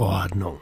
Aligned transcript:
Ordnung. 0.00 0.58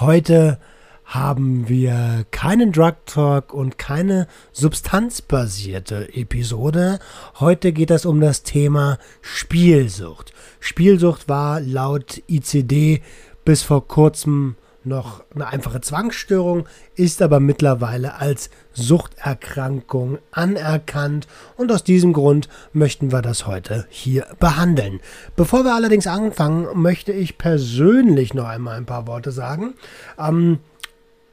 Heute 0.00 0.58
haben 1.04 1.68
wir 1.68 2.26
keinen 2.32 2.72
Drug 2.72 2.94
Talk 3.06 3.54
und 3.54 3.78
keine 3.78 4.26
substanzbasierte 4.52 6.12
Episode. 6.12 6.98
Heute 7.38 7.72
geht 7.72 7.92
es 7.92 8.04
um 8.04 8.20
das 8.20 8.42
Thema 8.42 8.98
Spielsucht. 9.22 10.32
Spielsucht 10.58 11.28
war 11.28 11.60
laut 11.60 12.20
ICD 12.26 13.00
bis 13.44 13.62
vor 13.62 13.86
kurzem 13.86 14.56
noch 14.86 15.24
eine 15.34 15.46
einfache 15.46 15.80
Zwangsstörung, 15.80 16.66
ist 16.94 17.22
aber 17.22 17.40
mittlerweile 17.40 18.16
als 18.16 18.50
Suchterkrankung 18.72 20.18
anerkannt 20.30 21.26
und 21.56 21.70
aus 21.72 21.84
diesem 21.84 22.12
Grund 22.12 22.48
möchten 22.72 23.12
wir 23.12 23.22
das 23.22 23.46
heute 23.46 23.86
hier 23.88 24.26
behandeln. 24.38 25.00
Bevor 25.36 25.64
wir 25.64 25.74
allerdings 25.74 26.06
anfangen, 26.06 26.80
möchte 26.80 27.12
ich 27.12 27.38
persönlich 27.38 28.34
noch 28.34 28.46
einmal 28.46 28.76
ein 28.76 28.86
paar 28.86 29.06
Worte 29.06 29.32
sagen. 29.32 29.74
Ähm, 30.18 30.58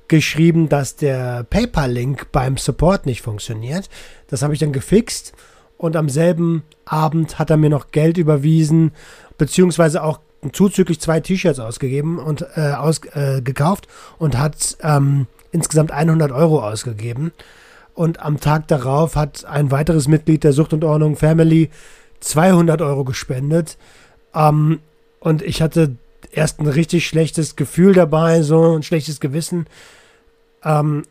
geschrieben, 0.09 0.69
dass 0.69 0.97
der 0.97 1.45
PayPal-Link 1.45 2.33
beim 2.33 2.56
Support 2.56 3.06
nicht 3.06 3.22
funktioniert. 3.22 3.89
Das 4.27 4.43
habe 4.43 4.55
ich 4.55 4.61
dann 4.61 4.72
gefixt 4.72 5.33
und 5.79 5.97
am 5.97 6.09
selben 6.09 6.65
Abend 6.84 7.39
hat 7.39 7.51
er 7.51 7.57
mir 7.57 7.71
noch 7.71 7.93
Geld 7.93 8.19
überwiesen, 8.19 8.93
beziehungsweise 9.39 10.03
auch 10.03 10.21
zuzüglich 10.53 11.01
zwei 11.01 11.21
T-Shirts 11.21 11.61
ausgegeben 11.61 12.19
und 12.19 12.45
äh, 12.57 12.73
aus, 12.73 13.01
äh, 13.15 13.41
gekauft 13.41 13.89
und 14.19 14.39
hat 14.39 14.77
ähm, 14.83 15.27
insgesamt 15.53 15.93
100 15.93 16.31
Euro 16.33 16.62
ausgegeben. 16.62 17.33
Und 17.95 18.21
am 18.21 18.39
Tag 18.39 18.69
darauf 18.69 19.17
hat 19.17 19.45
ein 19.45 19.71
weiteres 19.71 20.06
Mitglied 20.06 20.45
der 20.45 20.53
Sucht 20.53 20.73
und 20.73 20.84
Ordnung 20.84 21.17
Family 21.17 21.71
200 22.21 22.83
Euro 22.83 23.05
gespendet. 23.05 23.77
Ähm, 24.34 24.81
und 25.21 25.43
ich 25.43 25.62
hatte 25.62 25.97
erst 26.31 26.61
ein 26.61 26.69
richtig 26.69 27.06
schlechtes 27.06 27.56
Gefühl 27.56 27.95
dabei, 27.95 28.43
so 28.43 28.77
ein 28.77 28.83
schlechtes 28.83 29.19
Gewissen. 29.19 29.67
Ähm, 30.62 31.03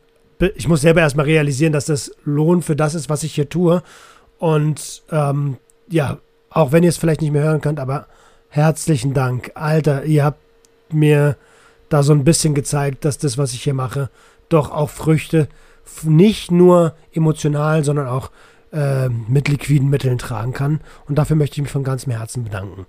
ich 0.56 0.68
muss 0.68 0.82
selber 0.82 1.02
erstmal 1.02 1.26
realisieren, 1.26 1.74
dass 1.74 1.86
das 1.86 2.12
Lohn 2.24 2.62
für 2.62 2.76
das 2.76 2.96
ist, 2.96 3.10
was 3.10 3.24
ich 3.24 3.34
hier 3.34 3.50
tue. 3.50 3.82
Und 4.40 5.04
ähm, 5.12 5.58
ja, 5.90 6.18
auch 6.50 6.72
wenn 6.72 6.84
ihr 6.84 6.90
es 6.90 6.98
vielleicht 6.98 7.22
nicht 7.22 7.32
mehr 7.34 7.44
hören 7.44 7.62
könnt, 7.62 7.80
aber 7.80 8.08
herzlichen 8.50 9.14
Dank. 9.14 9.52
Alter, 9.56 10.06
ihr 10.06 10.24
habt 10.24 10.40
mir 10.92 11.38
da 11.90 12.04
so 12.04 12.14
ein 12.14 12.24
bisschen 12.24 12.54
gezeigt, 12.54 13.06
dass 13.06 13.18
das, 13.18 13.38
was 13.38 13.54
ich 13.54 13.64
hier 13.64 13.74
mache, 13.74 14.10
doch 14.50 14.72
auch 14.72 14.90
Früchte 14.90 15.48
nicht 16.04 16.52
nur 16.52 16.96
emotional, 17.14 17.84
sondern 17.84 18.08
auch 18.08 18.32
äh, 18.72 19.10
mit 19.10 19.48
liquiden 19.48 19.90
Mitteln 19.90 20.18
tragen 20.18 20.54
kann. 20.54 20.82
Und 21.08 21.18
dafür 21.18 21.36
möchte 21.36 21.56
ich 21.56 21.62
mich 21.62 21.72
von 21.72 21.84
ganzem 21.84 22.12
Herzen 22.12 22.44
bedanken. 22.44 22.86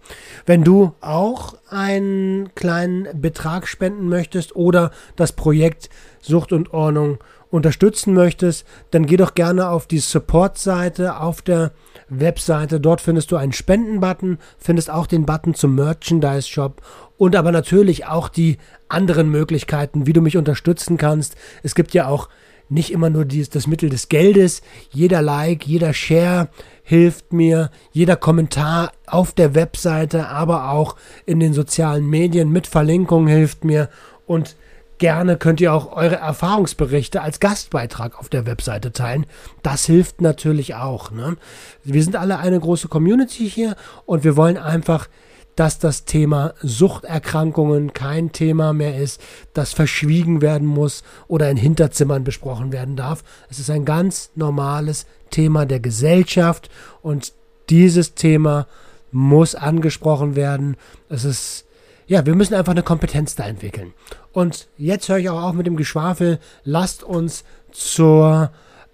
Wenn 0.46 0.64
du 0.64 0.92
auch 1.00 1.54
einen 1.70 2.54
kleinen 2.54 3.06
Betrag 3.20 3.68
spenden 3.68 4.08
möchtest 4.08 4.56
oder 4.56 4.90
das 5.16 5.32
Projekt 5.32 5.88
Sucht 6.20 6.52
und 6.52 6.72
Ordnung 6.72 7.18
unterstützen 7.50 8.14
möchtest, 8.14 8.66
dann 8.90 9.06
geh 9.06 9.16
doch 9.16 9.34
gerne 9.34 9.68
auf 9.70 9.86
die 9.86 9.98
Support-Seite 9.98 11.20
auf 11.20 11.42
der 11.42 11.72
Webseite. 12.08 12.80
Dort 12.80 13.00
findest 13.00 13.30
du 13.30 13.36
einen 13.36 13.52
Spenden-Button, 13.52 14.38
findest 14.58 14.90
auch 14.90 15.06
den 15.06 15.26
Button 15.26 15.54
zum 15.54 15.74
Merchandise-Shop 15.74 16.82
und 17.16 17.36
aber 17.36 17.52
natürlich 17.52 18.06
auch 18.06 18.28
die 18.28 18.58
anderen 18.88 19.30
Möglichkeiten, 19.30 20.06
wie 20.06 20.12
du 20.12 20.20
mich 20.20 20.36
unterstützen 20.36 20.96
kannst. 20.96 21.36
Es 21.62 21.74
gibt 21.74 21.94
ja 21.94 22.06
auch 22.06 22.28
nicht 22.68 22.92
immer 22.92 23.08
nur 23.08 23.24
dies, 23.24 23.48
das 23.48 23.66
Mittel 23.66 23.88
des 23.88 24.08
Geldes. 24.08 24.62
Jeder 24.90 25.22
Like, 25.22 25.66
jeder 25.66 25.94
Share 25.94 26.48
hilft 26.82 27.32
mir, 27.32 27.70
jeder 27.92 28.16
Kommentar 28.16 28.92
auf 29.06 29.32
der 29.32 29.54
Webseite, 29.54 30.28
aber 30.28 30.70
auch 30.70 30.96
in 31.24 31.40
den 31.40 31.54
sozialen 31.54 32.06
Medien 32.06 32.50
mit 32.50 32.66
Verlinkung 32.66 33.26
hilft 33.26 33.64
mir 33.64 33.88
und 34.26 34.56
Gerne 34.98 35.36
könnt 35.36 35.60
ihr 35.60 35.72
auch 35.72 35.92
eure 35.92 36.16
Erfahrungsberichte 36.16 37.22
als 37.22 37.38
Gastbeitrag 37.38 38.18
auf 38.18 38.28
der 38.28 38.46
Webseite 38.46 38.92
teilen. 38.92 39.26
Das 39.62 39.86
hilft 39.86 40.20
natürlich 40.20 40.74
auch. 40.74 41.12
Ne? 41.12 41.36
Wir 41.84 42.02
sind 42.02 42.16
alle 42.16 42.38
eine 42.38 42.58
große 42.58 42.88
Community 42.88 43.48
hier 43.48 43.76
und 44.06 44.24
wir 44.24 44.36
wollen 44.36 44.56
einfach, 44.56 45.08
dass 45.54 45.78
das 45.78 46.04
Thema 46.04 46.54
Suchterkrankungen 46.62 47.92
kein 47.92 48.32
Thema 48.32 48.72
mehr 48.72 48.96
ist, 48.96 49.20
das 49.54 49.72
verschwiegen 49.72 50.40
werden 50.40 50.66
muss 50.66 51.04
oder 51.28 51.48
in 51.50 51.56
Hinterzimmern 51.56 52.24
besprochen 52.24 52.72
werden 52.72 52.96
darf. 52.96 53.22
Es 53.50 53.58
ist 53.58 53.70
ein 53.70 53.84
ganz 53.84 54.30
normales 54.34 55.06
Thema 55.30 55.64
der 55.64 55.80
Gesellschaft 55.80 56.70
und 57.02 57.32
dieses 57.70 58.14
Thema 58.14 58.66
muss 59.10 59.54
angesprochen 59.54 60.36
werden. 60.36 60.76
Es 61.08 61.24
ist 61.24 61.67
ja, 62.08 62.24
wir 62.24 62.34
müssen 62.34 62.54
einfach 62.54 62.72
eine 62.72 62.82
Kompetenz 62.82 63.36
da 63.36 63.44
entwickeln. 63.44 63.92
Und 64.32 64.66
jetzt 64.78 65.08
höre 65.08 65.18
ich 65.18 65.28
auch 65.28 65.42
auf 65.42 65.52
mit 65.52 65.66
dem 65.66 65.76
Geschwafel. 65.76 66.38
Lasst 66.64 67.04
uns 67.04 67.44
zur, 67.70 68.50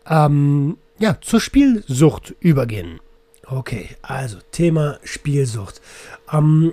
ähm, 0.08 0.76
ja, 0.98 1.16
zur 1.20 1.40
Spielsucht 1.40 2.34
übergehen. 2.40 3.00
Okay, 3.46 3.88
also 4.02 4.38
Thema 4.50 4.98
Spielsucht. 5.04 5.80
Ähm, 6.32 6.72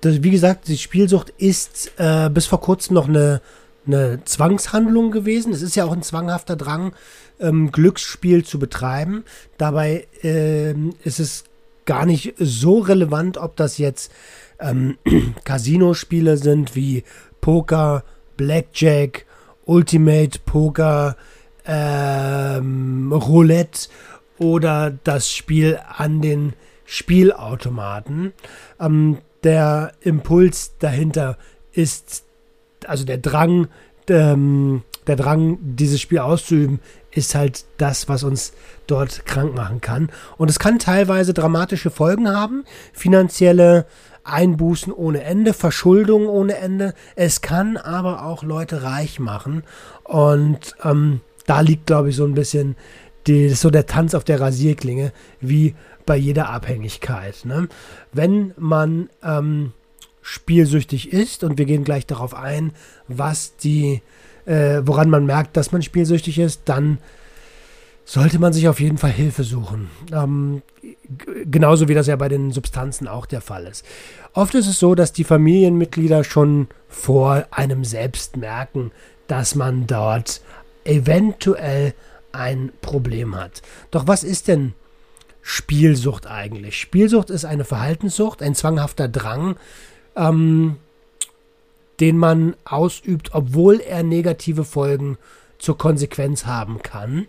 das, 0.00 0.22
wie 0.22 0.30
gesagt, 0.30 0.68
die 0.68 0.78
Spielsucht 0.78 1.34
ist 1.36 1.92
äh, 1.98 2.30
bis 2.30 2.46
vor 2.46 2.62
kurzem 2.62 2.94
noch 2.94 3.08
eine, 3.08 3.42
eine 3.86 4.24
Zwangshandlung 4.24 5.10
gewesen. 5.10 5.52
Es 5.52 5.60
ist 5.60 5.76
ja 5.76 5.84
auch 5.84 5.92
ein 5.92 6.02
zwanghafter 6.02 6.56
Drang, 6.56 6.94
ähm, 7.40 7.72
Glücksspiel 7.72 8.42
zu 8.42 8.58
betreiben. 8.58 9.24
Dabei 9.58 10.06
ähm, 10.22 10.94
ist 11.04 11.20
es 11.20 11.44
gar 11.84 12.06
nicht 12.06 12.34
so 12.38 12.78
relevant, 12.78 13.36
ob 13.36 13.56
das 13.56 13.76
jetzt 13.78 14.12
ähm, 14.60 14.98
Casino-Spiele 15.44 16.36
sind 16.36 16.74
wie 16.74 17.04
Poker, 17.40 18.04
Blackjack, 18.36 19.26
Ultimate 19.64 20.38
Poker, 20.44 21.16
ähm, 21.66 23.12
Roulette 23.12 23.88
oder 24.38 24.92
das 25.04 25.30
Spiel 25.30 25.78
an 25.96 26.22
den 26.22 26.54
Spielautomaten. 26.86 28.32
Ähm, 28.80 29.18
der 29.44 29.92
Impuls 30.00 30.72
dahinter 30.78 31.36
ist, 31.72 32.24
also 32.86 33.04
der 33.04 33.18
Drang, 33.18 33.68
ähm, 34.08 34.82
der 35.06 35.16
Drang, 35.16 35.58
dieses 35.60 36.00
Spiel 36.00 36.18
auszuüben, 36.18 36.80
ist 37.10 37.34
halt 37.34 37.64
das, 37.78 38.08
was 38.08 38.22
uns 38.22 38.52
dort 38.86 39.26
krank 39.26 39.54
machen 39.54 39.80
kann. 39.80 40.10
Und 40.36 40.50
es 40.50 40.58
kann 40.58 40.78
teilweise 40.78 41.34
dramatische 41.34 41.90
Folgen 41.90 42.28
haben, 42.28 42.64
finanzielle 42.92 43.86
Einbußen 44.28 44.92
ohne 44.92 45.22
Ende, 45.22 45.52
Verschuldung 45.52 46.26
ohne 46.28 46.56
Ende. 46.56 46.94
Es 47.16 47.40
kann 47.40 47.76
aber 47.76 48.24
auch 48.24 48.42
Leute 48.42 48.82
reich 48.82 49.18
machen. 49.18 49.64
Und 50.04 50.74
ähm, 50.84 51.20
da 51.46 51.60
liegt, 51.60 51.86
glaube 51.86 52.10
ich, 52.10 52.16
so 52.16 52.24
ein 52.24 52.34
bisschen 52.34 52.76
die, 53.26 53.50
so 53.50 53.70
der 53.70 53.86
Tanz 53.86 54.14
auf 54.14 54.24
der 54.24 54.40
Rasierklinge, 54.40 55.12
wie 55.40 55.74
bei 56.06 56.16
jeder 56.16 56.48
Abhängigkeit. 56.48 57.44
Ne? 57.44 57.68
Wenn 58.12 58.54
man 58.56 59.10
ähm, 59.22 59.72
spielsüchtig 60.22 61.12
ist, 61.12 61.44
und 61.44 61.58
wir 61.58 61.64
gehen 61.64 61.84
gleich 61.84 62.06
darauf 62.06 62.34
ein, 62.34 62.72
was 63.06 63.56
die, 63.56 64.02
äh, 64.46 64.80
woran 64.84 65.10
man 65.10 65.26
merkt, 65.26 65.56
dass 65.56 65.72
man 65.72 65.82
spielsüchtig 65.82 66.38
ist, 66.38 66.62
dann 66.66 66.98
sollte 68.08 68.38
man 68.38 68.54
sich 68.54 68.66
auf 68.68 68.80
jeden 68.80 68.96
Fall 68.96 69.10
Hilfe 69.10 69.44
suchen. 69.44 69.90
Ähm, 70.10 70.62
genauso 71.44 71.88
wie 71.88 71.94
das 71.94 72.06
ja 72.06 72.16
bei 72.16 72.30
den 72.30 72.52
Substanzen 72.52 73.06
auch 73.06 73.26
der 73.26 73.42
Fall 73.42 73.66
ist. 73.66 73.84
Oft 74.32 74.54
ist 74.54 74.66
es 74.66 74.78
so, 74.78 74.94
dass 74.94 75.12
die 75.12 75.24
Familienmitglieder 75.24 76.24
schon 76.24 76.68
vor 76.88 77.46
einem 77.50 77.84
selbst 77.84 78.38
merken, 78.38 78.92
dass 79.26 79.54
man 79.54 79.86
dort 79.86 80.40
eventuell 80.86 81.92
ein 82.32 82.72
Problem 82.80 83.36
hat. 83.36 83.60
Doch 83.90 84.06
was 84.06 84.24
ist 84.24 84.48
denn 84.48 84.72
Spielsucht 85.42 86.26
eigentlich? 86.26 86.80
Spielsucht 86.80 87.28
ist 87.28 87.44
eine 87.44 87.66
Verhaltenssucht, 87.66 88.40
ein 88.42 88.54
zwanghafter 88.54 89.08
Drang, 89.08 89.56
ähm, 90.16 90.76
den 92.00 92.16
man 92.16 92.56
ausübt, 92.64 93.34
obwohl 93.34 93.80
er 93.80 94.02
negative 94.02 94.64
Folgen 94.64 95.18
zur 95.58 95.76
Konsequenz 95.76 96.46
haben 96.46 96.82
kann. 96.82 97.26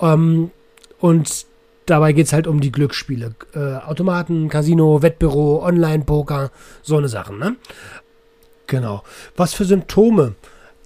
Ähm, 0.00 0.50
und 0.98 1.46
dabei 1.86 2.12
geht 2.12 2.26
es 2.26 2.32
halt 2.32 2.46
um 2.46 2.60
die 2.60 2.72
Glücksspiele. 2.72 3.34
Äh, 3.54 3.76
Automaten, 3.76 4.48
Casino, 4.48 5.02
Wettbüro, 5.02 5.64
Online-Poker, 5.64 6.50
so 6.82 6.96
eine 6.96 7.08
Sachen. 7.08 7.38
Ne? 7.38 7.56
Genau. 8.66 9.02
Was 9.36 9.54
für 9.54 9.64
Symptome 9.64 10.34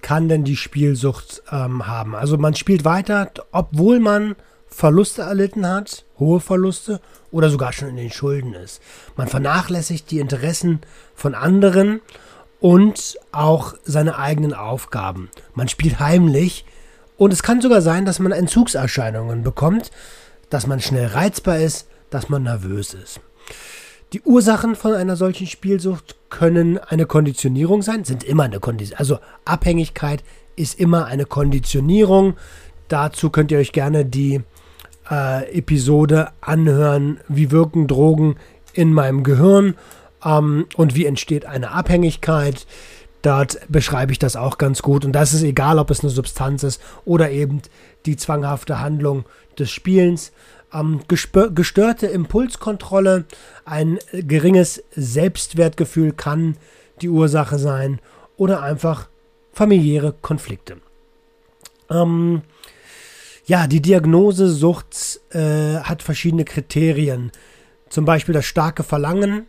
kann 0.01 0.29
denn 0.29 0.43
die 0.43 0.55
Spielsucht 0.55 1.43
ähm, 1.51 1.87
haben? 1.87 2.15
Also 2.15 2.37
man 2.37 2.55
spielt 2.55 2.85
weiter, 2.85 3.31
obwohl 3.51 3.99
man 3.99 4.35
Verluste 4.67 5.23
erlitten 5.23 5.67
hat, 5.67 6.05
hohe 6.17 6.39
Verluste 6.39 7.01
oder 7.31 7.49
sogar 7.49 7.73
schon 7.73 7.89
in 7.89 7.97
den 7.97 8.11
Schulden 8.11 8.53
ist. 8.53 8.81
Man 9.15 9.27
vernachlässigt 9.27 10.09
die 10.11 10.19
Interessen 10.19 10.79
von 11.13 11.35
anderen 11.35 11.99
und 12.59 13.17
auch 13.31 13.75
seine 13.83 14.17
eigenen 14.17 14.53
Aufgaben. 14.53 15.29
Man 15.55 15.67
spielt 15.67 15.99
heimlich 15.99 16.65
und 17.21 17.31
es 17.31 17.43
kann 17.43 17.61
sogar 17.61 17.83
sein, 17.83 18.05
dass 18.05 18.17
man 18.17 18.31
Entzugserscheinungen 18.31 19.43
bekommt, 19.43 19.91
dass 20.49 20.65
man 20.65 20.79
schnell 20.79 21.05
reizbar 21.05 21.59
ist, 21.59 21.87
dass 22.09 22.29
man 22.29 22.41
nervös 22.41 22.95
ist. 22.95 23.19
Die 24.11 24.21
Ursachen 24.21 24.75
von 24.75 24.95
einer 24.95 25.15
solchen 25.15 25.45
Spielsucht 25.45 26.15
können 26.31 26.79
eine 26.79 27.05
Konditionierung 27.05 27.83
sein, 27.83 28.05
sind 28.05 28.23
immer 28.23 28.41
eine 28.41 28.59
Konditionierung. 28.59 28.99
Also 28.99 29.19
Abhängigkeit 29.45 30.23
ist 30.55 30.79
immer 30.79 31.05
eine 31.05 31.25
Konditionierung. 31.25 32.37
Dazu 32.87 33.29
könnt 33.29 33.51
ihr 33.51 33.59
euch 33.59 33.71
gerne 33.71 34.03
die 34.03 34.41
äh, 35.11 35.55
Episode 35.55 36.29
anhören, 36.41 37.19
wie 37.27 37.51
wirken 37.51 37.87
Drogen 37.87 38.37
in 38.73 38.93
meinem 38.93 39.23
Gehirn 39.23 39.75
ähm, 40.25 40.65
und 40.75 40.95
wie 40.95 41.05
entsteht 41.05 41.45
eine 41.45 41.69
Abhängigkeit. 41.69 42.65
Dort 43.21 43.59
beschreibe 43.67 44.11
ich 44.11 44.19
das 44.19 44.35
auch 44.35 44.57
ganz 44.57 44.81
gut. 44.81 45.05
Und 45.05 45.11
das 45.11 45.33
ist 45.33 45.43
egal, 45.43 45.77
ob 45.79 45.91
es 45.91 46.01
eine 46.01 46.09
Substanz 46.09 46.63
ist 46.63 46.81
oder 47.05 47.29
eben 47.29 47.61
die 48.05 48.17
zwanghafte 48.17 48.79
Handlung 48.79 49.25
des 49.59 49.69
Spielens. 49.69 50.31
Ähm, 50.73 51.01
gestörte 51.07 52.07
Impulskontrolle, 52.07 53.25
ein 53.65 53.99
geringes 54.11 54.83
Selbstwertgefühl 54.95 56.13
kann 56.13 56.57
die 57.01 57.09
Ursache 57.09 57.59
sein 57.59 57.99
oder 58.37 58.63
einfach 58.63 59.09
familiäre 59.51 60.13
Konflikte. 60.21 60.77
Ähm, 61.89 62.41
ja, 63.45 63.67
die 63.67 63.81
Diagnose 63.81 64.47
Sucht 64.47 65.19
äh, 65.31 65.79
hat 65.81 66.03
verschiedene 66.03 66.45
Kriterien. 66.45 67.31
Zum 67.89 68.05
Beispiel 68.05 68.33
das 68.33 68.45
starke 68.45 68.83
Verlangen 68.83 69.45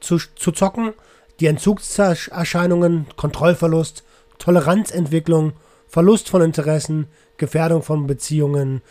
zu, 0.00 0.18
zu 0.18 0.52
zocken, 0.52 0.92
die 1.40 1.46
Entzugserscheinungen, 1.46 3.06
Kontrollverlust, 3.16 4.04
Toleranzentwicklung, 4.38 5.54
Verlust 5.88 6.28
von 6.28 6.42
Interessen, 6.42 7.08
Gefährdung 7.36 7.82
von 7.82 8.06
Beziehungen, 8.06 8.82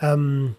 ähm, 0.00 0.56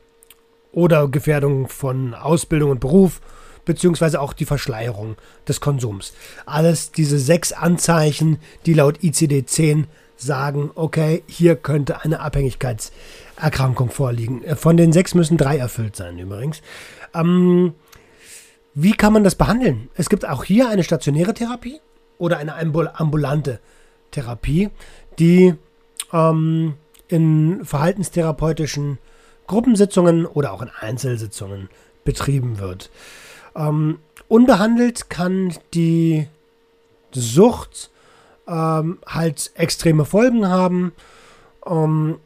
oder 0.71 1.07
Gefährdung 1.07 1.67
von 1.67 2.13
Ausbildung 2.13 2.71
und 2.71 2.79
Beruf, 2.79 3.21
beziehungsweise 3.65 4.21
auch 4.21 4.33
die 4.33 4.45
Verschleierung 4.45 5.15
des 5.47 5.61
Konsums. 5.61 6.13
Alles 6.45 6.91
diese 6.91 7.19
sechs 7.19 7.51
Anzeichen, 7.51 8.39
die 8.65 8.73
laut 8.73 8.99
ICD-10 8.99 9.85
sagen, 10.17 10.71
okay, 10.75 11.23
hier 11.27 11.55
könnte 11.55 12.01
eine 12.01 12.19
Abhängigkeitserkrankung 12.19 13.89
vorliegen. 13.89 14.43
Äh, 14.43 14.55
von 14.55 14.77
den 14.77 14.91
sechs 14.91 15.15
müssen 15.15 15.37
drei 15.37 15.57
erfüllt 15.57 15.95
sein 15.95 16.19
übrigens. 16.19 16.61
Ähm, 17.13 17.73
wie 18.81 18.93
kann 18.93 19.11
man 19.11 19.25
das 19.25 19.35
behandeln? 19.35 19.89
Es 19.95 20.09
gibt 20.09 20.27
auch 20.27 20.45
hier 20.45 20.69
eine 20.69 20.85
stationäre 20.85 21.33
Therapie 21.33 21.81
oder 22.17 22.37
eine 22.37 22.55
ambulante 22.55 23.59
Therapie, 24.11 24.69
die 25.19 25.53
ähm, 26.13 26.75
in 27.09 27.65
verhaltenstherapeutischen 27.65 28.97
Gruppensitzungen 29.47 30.25
oder 30.25 30.53
auch 30.53 30.61
in 30.61 30.69
Einzelsitzungen 30.79 31.69
betrieben 32.05 32.59
wird. 32.59 32.89
Ähm, 33.53 33.99
unbehandelt 34.29 35.09
kann 35.09 35.53
die 35.73 36.27
Sucht 37.11 37.89
ähm, 38.47 38.99
halt 39.05 39.51
extreme 39.55 40.05
Folgen 40.05 40.47
haben. 40.47 40.93
Ähm, 41.65 42.19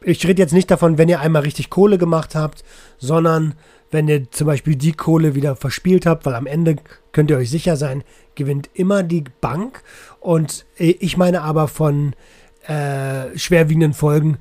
ich 0.00 0.26
rede 0.26 0.42
jetzt 0.42 0.52
nicht 0.52 0.70
davon, 0.70 0.98
wenn 0.98 1.08
ihr 1.08 1.20
einmal 1.20 1.42
richtig 1.42 1.70
Kohle 1.70 1.98
gemacht 1.98 2.34
habt, 2.34 2.64
sondern 2.98 3.54
wenn 3.94 4.08
ihr 4.08 4.28
zum 4.32 4.48
Beispiel 4.48 4.74
die 4.74 4.92
Kohle 4.92 5.36
wieder 5.36 5.54
verspielt 5.54 6.04
habt, 6.04 6.26
weil 6.26 6.34
am 6.34 6.48
Ende 6.48 6.76
könnt 7.12 7.30
ihr 7.30 7.36
euch 7.36 7.48
sicher 7.48 7.76
sein, 7.76 8.02
gewinnt 8.34 8.68
immer 8.74 9.04
die 9.04 9.22
Bank. 9.40 9.84
Und 10.18 10.66
ich 10.76 11.16
meine 11.16 11.42
aber 11.42 11.68
von 11.68 12.12
äh, 12.66 13.38
schwerwiegenden 13.38 13.92
Folgen, 13.92 14.38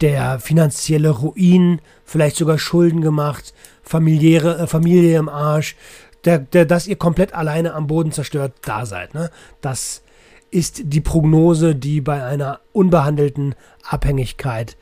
der 0.00 0.40
finanzielle 0.40 1.10
Ruin, 1.10 1.80
vielleicht 2.04 2.34
sogar 2.34 2.58
Schulden 2.58 3.00
gemacht, 3.00 3.54
familiäre 3.84 4.58
äh, 4.58 4.66
Familie 4.66 5.16
im 5.18 5.28
Arsch, 5.28 5.76
der, 6.24 6.40
der, 6.40 6.64
dass 6.64 6.88
ihr 6.88 6.96
komplett 6.96 7.32
alleine 7.32 7.74
am 7.74 7.86
Boden 7.86 8.10
zerstört 8.10 8.54
da 8.62 8.86
seid. 8.86 9.14
Ne? 9.14 9.30
Das 9.60 10.02
ist 10.50 10.80
die 10.82 11.00
Prognose, 11.00 11.76
die 11.76 12.00
bei 12.00 12.24
einer 12.24 12.58
unbehandelten 12.72 13.54
Abhängigkeit 13.88 14.76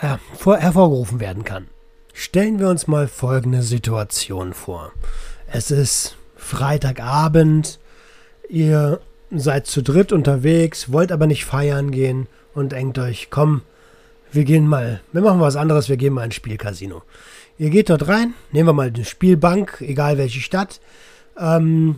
äh, 0.00 0.16
vor, 0.34 0.56
hervorgerufen 0.56 1.20
werden 1.20 1.44
kann. 1.44 1.66
Stellen 2.12 2.58
wir 2.58 2.68
uns 2.68 2.86
mal 2.86 3.08
folgende 3.08 3.62
Situation 3.62 4.52
vor. 4.52 4.92
Es 5.46 5.70
ist 5.70 6.16
Freitagabend, 6.36 7.78
ihr 8.48 9.00
seid 9.30 9.66
zu 9.66 9.82
dritt 9.82 10.12
unterwegs, 10.12 10.92
wollt 10.92 11.12
aber 11.12 11.26
nicht 11.26 11.44
feiern 11.44 11.90
gehen 11.90 12.26
und 12.54 12.72
denkt 12.72 12.98
euch, 12.98 13.28
komm, 13.30 13.62
wir 14.32 14.44
gehen 14.44 14.66
mal, 14.66 15.00
wir 15.12 15.22
machen 15.22 15.40
was 15.40 15.56
anderes, 15.56 15.88
wir 15.88 15.96
gehen 15.96 16.12
mal 16.12 16.24
ins 16.24 16.34
Spielcasino. 16.34 17.02
Ihr 17.58 17.70
geht 17.70 17.90
dort 17.90 18.08
rein, 18.08 18.34
nehmen 18.52 18.68
wir 18.68 18.72
mal 18.72 18.88
eine 18.88 19.04
Spielbank, 19.04 19.80
egal 19.80 20.18
welche 20.18 20.40
Stadt. 20.40 20.80
Ähm, 21.38 21.96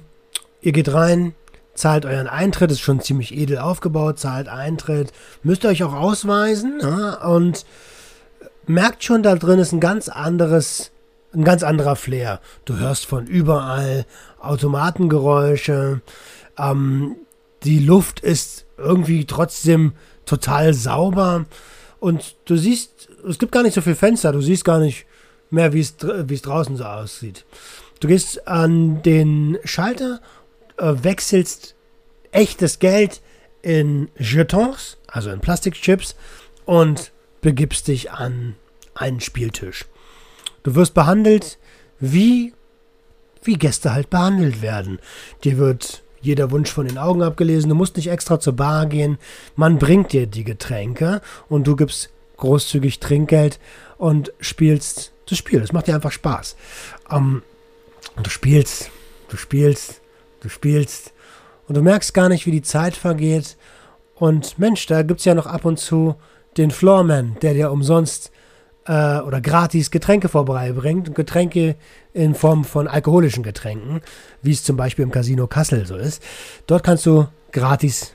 ihr 0.61 0.73
geht 0.73 0.93
rein, 0.93 1.35
zahlt 1.75 2.05
euren 2.05 2.27
Eintritt, 2.27 2.71
ist 2.71 2.81
schon 2.81 3.01
ziemlich 3.01 3.37
edel 3.37 3.59
aufgebaut, 3.59 4.19
zahlt 4.19 4.49
Eintritt, 4.49 5.13
müsst 5.43 5.65
ihr 5.65 5.71
euch 5.71 5.85
auch 5.85 5.95
ausweisen 5.95 6.81
ja, 6.83 7.15
und 7.27 7.65
merkt 8.67 9.05
schon, 9.05 9.23
da 9.23 9.35
drin 9.35 9.59
ist 9.59 9.73
ein 9.73 9.81
ganz 9.81 10.09
anderes, 10.09 10.93
ein 11.33 11.45
ganz 11.45 11.63
anderer 11.63 11.97
Flair. 11.97 12.41
Du 12.65 12.79
hörst 12.79 13.07
von 13.07 13.27
überall 13.27 14.07
Automatengeräusche, 14.41 16.01
ähm, 16.59 17.17
die 17.65 17.79
Luft 17.79 18.21
ist 18.21 18.67
irgendwie 18.77 19.25
trotzdem 19.25 19.93
total 20.25 20.75
sauber. 20.75 21.47
Und 22.01 22.37
du 22.47 22.57
siehst, 22.57 23.09
es 23.29 23.39
gibt 23.39 23.53
gar 23.53 23.63
nicht 23.63 23.75
so 23.75 23.81
viele 23.81 23.95
Fenster, 23.97 24.33
du 24.33 24.41
siehst 24.41 24.65
gar 24.65 24.81
nicht 24.81 25.07
mehr, 25.51 25.73
wie 25.73 25.81
es, 25.81 25.95
wie 26.01 26.35
es 26.35 26.43
draußen 26.43 26.77
so 26.77 26.85
aussieht. 26.85 27.45
Du 28.01 28.09
gehst 28.09 28.49
an 28.49 29.03
den 29.03 29.59
Schalter, 29.65 30.21
äh, 30.77 30.93
wechselst 31.03 31.77
echtes 32.33 32.81
Geld 32.81 33.21
in 33.61 34.09
Jetons, 34.19 34.99
also 35.07 35.31
in 35.31 35.41
Plastikchips, 35.41 36.17
und 36.65 37.13
begibst 37.43 37.89
dich 37.89 38.11
an 38.11 38.57
einen 38.95 39.21
Spieltisch. 39.21 39.85
Du 40.63 40.75
wirst 40.75 40.95
behandelt, 40.95 41.59
wie, 42.01 42.55
wie 43.43 43.55
Gäste 43.55 43.93
halt 43.93 44.09
behandelt 44.09 44.63
werden. 44.63 44.99
Dir 45.45 45.59
wird 45.59 46.03
jeder 46.23 46.51
Wunsch 46.53 46.71
von 46.71 46.87
den 46.87 46.99
Augen 46.99 47.23
abgelesen. 47.23 47.69
Du 47.69 47.75
musst 47.75 47.97
nicht 47.97 48.09
extra 48.09 48.41
zur 48.41 48.55
Bar 48.55 48.87
gehen. 48.87 49.19
Man 49.57 49.79
bringt 49.79 50.13
dir 50.13 50.27
die 50.27 50.45
Getränke 50.45 51.21
und 51.49 51.67
du 51.67 51.77
gibst 51.77 52.11
großzügig 52.37 53.01
Trinkgeld 53.01 53.59
und 53.99 54.33
spielst 54.41 55.13
das 55.29 55.39
Spiel. 55.39 55.61
Es 55.61 55.73
macht 55.73 55.89
dir 55.89 55.95
einfach 55.95 56.13
Spaß. 56.13 56.57
Ähm, 57.11 57.43
du 58.23 58.31
spielst, 58.31 58.91
du 59.29 59.37
spielst, 59.37 60.01
du 60.41 60.49
spielst 60.49 61.13
und 61.67 61.77
du 61.77 61.83
merkst 61.83 62.15
gar 62.15 62.29
nicht, 62.29 62.47
wie 62.47 62.51
die 62.53 62.63
Zeit 62.63 62.95
vergeht. 62.95 63.57
Und 64.15 64.59
Mensch, 64.59 64.87
da 64.87 65.03
gibt 65.03 65.21
es 65.21 65.27
ja 65.27 65.35
noch 65.35 65.47
ab 65.47 65.65
und 65.65 65.79
zu 65.79 66.15
den 66.57 66.71
Floorman, 66.71 67.37
der 67.43 67.55
dir 67.55 67.71
umsonst 67.71 68.31
äh, 68.87 69.19
oder 69.19 69.41
gratis 69.41 69.91
Getränke 69.91 70.29
vorbeibringt. 70.29 71.15
Getränke 71.15 71.77
in 72.13 72.35
Form 72.35 72.65
von 72.65 72.89
alkoholischen 72.89 73.43
Getränken, 73.43 74.01
wie 74.43 74.53
es 74.53 74.65
zum 74.65 74.77
Beispiel 74.77 75.05
im 75.05 75.11
Casino 75.11 75.47
Kassel 75.47 75.87
so 75.87 75.97
ist. 75.97 76.23
Dort 76.67 76.85
kannst 76.85 77.07
du 77.07 77.27
gratis 77.53 78.15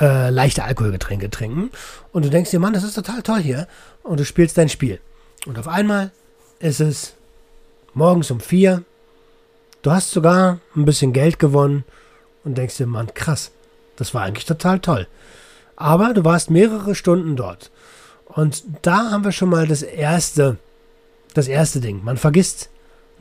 äh, 0.00 0.30
leichte 0.30 0.64
Alkoholgetränke 0.64 1.30
trinken. 1.30 1.70
Und 2.12 2.24
du 2.24 2.30
denkst 2.30 2.50
dir, 2.50 2.60
Mann, 2.60 2.72
das 2.72 2.84
ist 2.84 2.94
total 2.94 3.22
toll 3.22 3.40
hier. 3.40 3.68
und 4.02 4.20
du 4.20 4.24
spielst 4.24 4.58
dein 4.58 4.68
Spiel. 4.68 5.00
Und 5.46 5.58
auf 5.58 5.68
einmal 5.68 6.10
ist 6.58 6.80
es 6.80 7.14
morgens 7.94 8.30
um 8.30 8.40
vier. 8.40 8.82
Du 9.82 9.90
hast 9.90 10.10
sogar 10.10 10.58
ein 10.76 10.84
bisschen 10.84 11.12
Geld 11.12 11.38
gewonnen 11.38 11.84
und 12.44 12.56
denkst 12.56 12.76
dir, 12.76 12.86
Mann, 12.86 13.12
krass, 13.14 13.50
das 13.96 14.14
war 14.14 14.22
eigentlich 14.22 14.46
total 14.46 14.80
toll. 14.80 15.06
Aber 15.76 16.14
du 16.14 16.24
warst 16.24 16.50
mehrere 16.50 16.94
Stunden 16.94 17.36
dort. 17.36 17.70
Und 18.26 18.64
da 18.82 19.10
haben 19.10 19.24
wir 19.24 19.32
schon 19.32 19.50
mal 19.50 19.66
das 19.66 19.82
erste, 19.82 20.56
das 21.34 21.48
erste 21.48 21.80
Ding. 21.80 22.02
Man 22.04 22.16
vergisst 22.16 22.70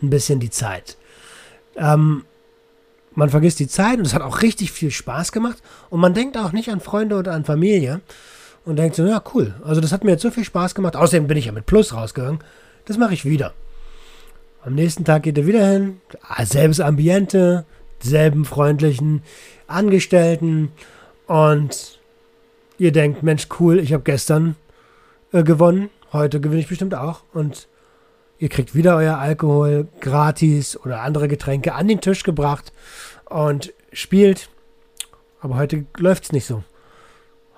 ein 0.02 0.10
bisschen 0.10 0.40
die 0.40 0.50
Zeit. 0.50 0.98
Ähm, 1.76 2.26
man 3.16 3.30
vergisst 3.30 3.60
die 3.60 3.68
Zeit 3.68 4.00
und 4.00 4.06
es 4.06 4.14
hat 4.14 4.22
auch 4.22 4.42
richtig 4.42 4.72
viel 4.72 4.92
Spaß 4.92 5.32
gemacht. 5.32 5.62
Und 5.90 6.00
man 6.00 6.14
denkt 6.14 6.38
auch 6.38 6.52
nicht 6.52 6.70
an 6.70 6.80
Freunde 6.80 7.16
oder 7.16 7.34
an 7.34 7.46
Familie 7.46 8.02
und 8.66 8.78
denkt 8.78 8.96
so, 8.96 9.06
ja, 9.06 9.22
cool. 9.34 9.54
Also 9.64 9.82
das 9.82 9.92
hat 9.92 10.04
mir 10.04 10.12
jetzt 10.12 10.22
so 10.22 10.32
viel 10.32 10.44
Spaß 10.44 10.76
gemacht. 10.76 10.96
Außerdem 10.96 11.28
bin 11.28 11.38
ich 11.38 11.46
ja 11.46 11.52
mit 11.52 11.66
Plus 11.66 11.94
rausgegangen. 11.94 12.40
Das 12.86 12.98
mache 12.98 13.14
ich 13.14 13.26
wieder. 13.26 13.54
Am 14.66 14.76
nächsten 14.76 15.06
Tag 15.06 15.24
geht 15.24 15.38
er 15.38 15.46
wieder 15.46 15.68
hin. 15.68 16.02
Ah, 16.28 16.46
selbes 16.46 16.80
Ambiente, 16.80 17.66
selben 18.00 18.46
freundlichen 18.46 19.22
Angestellten. 19.68 20.72
Und 21.28 22.00
ihr 22.84 22.92
denkt, 22.92 23.24
Mensch, 23.24 23.48
cool, 23.60 23.80
ich 23.80 23.94
habe 23.94 24.04
gestern 24.04 24.58
äh, 25.32 25.44
gewonnen. 25.44 25.90
Heute 26.12 26.42
gewinne 26.42 26.60
ich 26.60 26.68
bestimmt 26.68 26.94
auch. 26.94 27.22
Und 27.34 27.70
ihr 28.40 28.50
kriegt 28.50 28.76
wieder 28.76 28.98
euer 28.98 29.18
Alkohol 29.18 29.88
gratis 30.02 30.76
oder 30.76 31.00
andere 31.00 31.30
Getränke 31.30 31.76
an 31.76 31.88
den 31.88 32.02
Tisch 32.02 32.24
gebracht 32.24 32.74
und 33.30 33.72
spielt. 33.94 34.50
Aber 35.40 35.56
heute 35.56 35.86
läuft 35.96 36.26
es 36.26 36.32
nicht 36.34 36.46
so. 36.46 36.62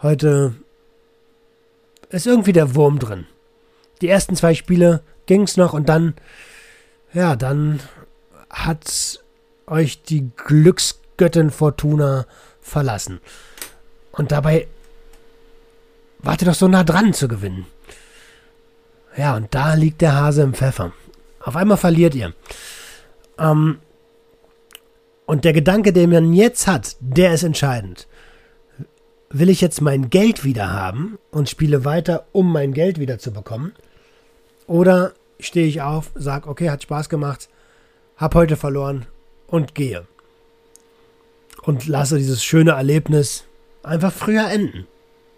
Heute 0.04 0.54
ist 2.10 2.28
irgendwie 2.28 2.54
der 2.54 2.76
Wurm 2.76 3.00
drin. 3.00 3.26
Die 4.02 4.10
ersten 4.10 4.36
zwei 4.36 4.54
Spiele 4.54 5.02
ging 5.26 5.42
es 5.42 5.58
noch 5.58 5.74
und 5.74 5.90
dann, 5.90 6.14
ja, 7.14 7.36
dann 7.36 7.80
hat 8.52 9.24
euch 9.66 10.04
die 10.04 10.30
Glücksgöttin 10.38 11.50
Fortuna 11.50 12.28
verlassen. 12.62 13.22
Und 14.12 14.32
dabei 14.32 14.68
wart 16.26 16.42
ihr 16.42 16.48
doch 16.48 16.56
so 16.56 16.68
nah 16.68 16.84
dran 16.84 17.14
zu 17.14 17.28
gewinnen. 17.28 17.66
Ja, 19.16 19.36
und 19.36 19.54
da 19.56 19.76
liegt 19.76 20.02
der 20.02 20.16
Hase 20.16 20.42
im 20.42 20.54
Pfeffer. 20.54 20.92
Auf 21.40 21.56
einmal 21.56 21.78
verliert 21.78 22.16
ihr. 22.16 22.34
Ähm, 23.40 23.80
und 25.26 25.46
der 25.46 25.54
Gedanke, 25.54 25.94
den 25.94 26.10
man 26.10 26.34
jetzt 26.34 26.68
hat, 26.68 26.98
der 27.00 27.34
ist 27.34 27.44
entscheidend 27.44 28.08
will 29.38 29.50
ich 29.50 29.60
jetzt 29.60 29.82
mein 29.82 30.10
Geld 30.10 30.46
wieder 30.46 30.72
haben 30.72 31.18
und 31.30 31.50
spiele 31.50 31.84
weiter, 31.84 32.26
um 32.32 32.54
mein 32.54 32.74
Geld 32.74 33.00
wieder 33.00 33.20
zu 33.20 33.32
bekommen? 33.32 33.74
Oder 34.66 35.14
stehe 35.42 35.68
ich 35.68 35.82
auf, 35.82 36.12
sage, 36.16 36.48
okay, 36.48 36.70
hat 36.70 36.84
Spaß 36.84 37.10
gemacht, 37.10 37.50
hab 38.16 38.34
heute 38.34 38.56
verloren 38.56 39.08
und 39.48 39.76
gehe. 39.76 40.08
Und 41.64 41.88
lasse 41.88 42.18
dieses 42.18 42.46
schöne 42.46 42.72
Erlebnis 42.72 43.44
einfach 43.84 44.14
früher 44.14 44.50
enden. 44.50 44.88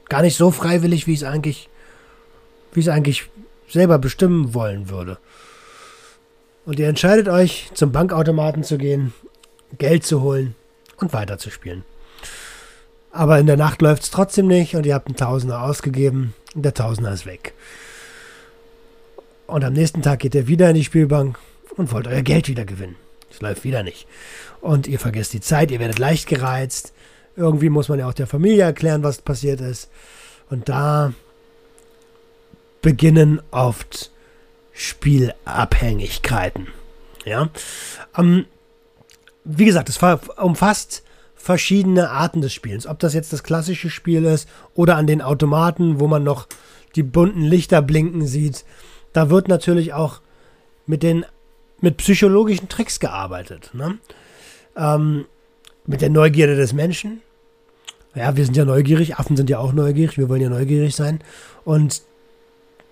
Gar 0.10 0.22
nicht 0.22 0.38
so 0.38 0.52
freiwillig, 0.52 1.08
wie 1.08 1.14
ich 1.14 1.22
es 1.22 1.28
eigentlich, 1.28 1.70
wie 2.74 2.80
es 2.80 2.88
eigentlich 2.88 3.30
selber 3.70 4.00
bestimmen 4.00 4.54
wollen 4.54 4.90
würde. 4.90 5.18
Und 6.66 6.80
ihr 6.80 6.88
entscheidet 6.88 7.30
euch, 7.30 7.70
zum 7.74 7.92
Bankautomaten 7.92 8.64
zu 8.64 8.78
gehen, 8.78 9.14
Geld 9.78 10.06
zu 10.06 10.22
holen 10.22 10.56
und 10.98 11.14
weiterzuspielen. 11.14 11.84
Aber 13.12 13.40
in 13.40 13.48
der 13.48 13.58
Nacht 13.58 13.82
läuft 13.82 14.04
es 14.04 14.12
trotzdem 14.12 14.48
nicht 14.48 14.76
und 14.76 14.86
ihr 14.86 14.94
habt 14.94 15.08
einen 15.08 15.16
Tausender 15.16 15.64
ausgegeben 15.64 16.34
und 16.56 16.64
der 16.64 16.74
Tausender 16.74 17.12
ist 17.12 17.26
weg. 17.26 17.54
Und 19.48 19.64
am 19.64 19.74
nächsten 19.74 20.02
Tag 20.02 20.20
geht 20.20 20.36
ihr 20.36 20.48
wieder 20.48 20.70
in 20.70 20.76
die 20.76 20.84
Spielbank 20.84 21.40
und 21.78 21.92
wollt 21.92 22.08
euer 22.08 22.22
Geld 22.22 22.50
wieder 22.50 22.66
gewinnen. 22.66 22.96
Es 23.32 23.42
läuft 23.42 23.64
wieder 23.64 23.84
nicht. 23.84 24.08
Und 24.62 24.88
ihr 24.88 25.00
vergesst 25.00 25.34
die 25.34 25.42
Zeit, 25.42 25.72
ihr 25.72 25.80
werdet 25.80 26.00
leicht 26.00 26.28
gereizt. 26.28 26.94
Irgendwie 27.38 27.70
muss 27.70 27.88
man 27.88 28.00
ja 28.00 28.10
auch 28.10 28.14
der 28.14 28.28
Familie 28.28 28.64
erklären, 28.64 29.04
was 29.04 29.22
passiert 29.22 29.62
ist. 29.62 29.90
Und 30.50 30.68
da 30.68 31.14
beginnen 32.82 33.42
oft 33.52 34.12
Spielabhängigkeiten. 34.74 36.68
Ja. 37.26 37.50
Ähm, 38.18 38.46
wie 39.44 39.66
gesagt, 39.66 39.88
es 39.90 40.00
umfasst 40.38 41.04
verschiedene 41.36 42.10
Arten 42.10 42.42
des 42.42 42.54
Spielens. 42.54 42.88
Ob 42.88 43.00
das 43.00 43.14
jetzt 43.14 43.32
das 43.32 43.44
klassische 43.44 43.90
Spiel 43.90 44.26
ist 44.26 44.50
oder 44.74 44.98
an 44.98 45.08
den 45.08 45.22
Automaten, 45.22 46.00
wo 46.00 46.08
man 46.08 46.24
noch 46.24 46.48
die 46.96 47.04
bunten 47.04 47.44
Lichter 47.44 47.82
blinken 47.82 48.26
sieht. 48.26 48.66
Da 49.14 49.30
wird 49.30 49.48
natürlich 49.48 49.94
auch 49.94 50.22
mit 50.86 51.04
den 51.04 51.26
mit 51.80 51.98
psychologischen 51.98 52.70
Tricks 52.70 53.00
gearbeitet. 53.00 53.70
Ne? 53.74 54.00
Ähm, 54.76 55.26
mit 55.86 56.02
der 56.02 56.10
Neugierde 56.10 56.56
des 56.56 56.74
Menschen. 56.74 57.22
Ja, 58.18 58.36
wir 58.36 58.46
sind 58.46 58.58
ja 58.58 58.66
neugierig, 58.66 59.18
Affen 59.18 59.38
sind 59.38 59.48
ja 59.48 59.60
auch 59.60 59.74
neugierig, 59.74 60.18
wir 60.18 60.28
wollen 60.28 60.42
ja 60.42 60.50
neugierig 60.50 60.96
sein. 60.96 61.22
Und 61.64 62.02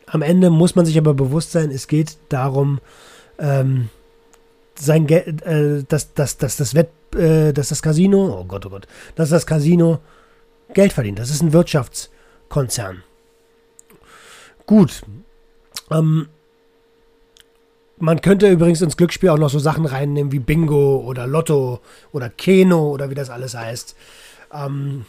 am 0.06 0.22
Ende 0.22 0.52
muss 0.52 0.76
man 0.76 0.86
sich 0.86 1.00
aber 1.00 1.16
bewusst 1.16 1.52
sein, 1.52 1.72
es 1.72 1.88
geht 1.88 2.18
darum, 2.30 2.80
ähm, 3.40 3.90
sein 4.76 5.08
Geld, 5.08 5.42
äh, 5.42 5.84
dass, 5.88 6.14
dass, 6.14 6.38
dass, 6.38 6.58
das 6.58 6.76
Wett, 6.76 6.90
äh, 7.16 7.54
dass 7.54 7.70
das 7.70 7.82
Casino, 7.82 8.40
oh 8.40 8.46
Gott, 8.46 8.68
oh 8.68 8.70
Gott, 8.70 8.88
dass 9.16 9.30
das 9.30 9.48
Casino 9.48 9.98
Geld 10.76 10.94
verdient. 10.94 11.18
Das 11.18 11.32
ist 11.32 11.42
ein 11.42 11.54
Wirtschaftskonzern. 11.54 13.02
Gut. 14.68 15.02
Ähm, 15.90 16.28
man 17.98 18.22
könnte 18.22 18.48
übrigens 18.52 18.82
ins 18.82 18.98
Glücksspiel 18.98 19.30
auch 19.30 19.40
noch 19.40 19.50
so 19.50 19.58
Sachen 19.58 19.88
reinnehmen 19.88 20.32
wie 20.32 20.40
Bingo 20.40 20.98
oder 20.98 21.26
Lotto 21.26 21.80
oder 22.12 22.30
Keno 22.30 22.92
oder 22.92 23.10
wie 23.10 23.16
das 23.16 23.32
alles 23.32 23.56
heißt. 23.56 23.96
Ähm, 24.54 25.06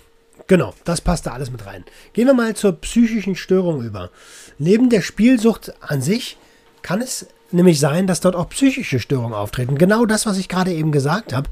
genau, 0.46 0.74
das 0.84 1.00
passt 1.00 1.26
da 1.26 1.32
alles 1.32 1.50
mit 1.50 1.66
rein. 1.66 1.84
Gehen 2.12 2.26
wir 2.26 2.34
mal 2.34 2.54
zur 2.54 2.72
psychischen 2.72 3.36
Störung 3.36 3.82
über. 3.82 4.10
Neben 4.58 4.90
der 4.90 5.02
Spielsucht 5.02 5.72
an 5.80 6.02
sich 6.02 6.36
kann 6.82 7.00
es 7.00 7.26
nämlich 7.50 7.80
sein, 7.80 8.06
dass 8.06 8.20
dort 8.20 8.36
auch 8.36 8.48
psychische 8.48 9.00
Störungen 9.00 9.34
auftreten. 9.34 9.78
Genau 9.78 10.06
das, 10.06 10.26
was 10.26 10.38
ich 10.38 10.48
gerade 10.48 10.72
eben 10.72 10.92
gesagt 10.92 11.32
habe, 11.32 11.48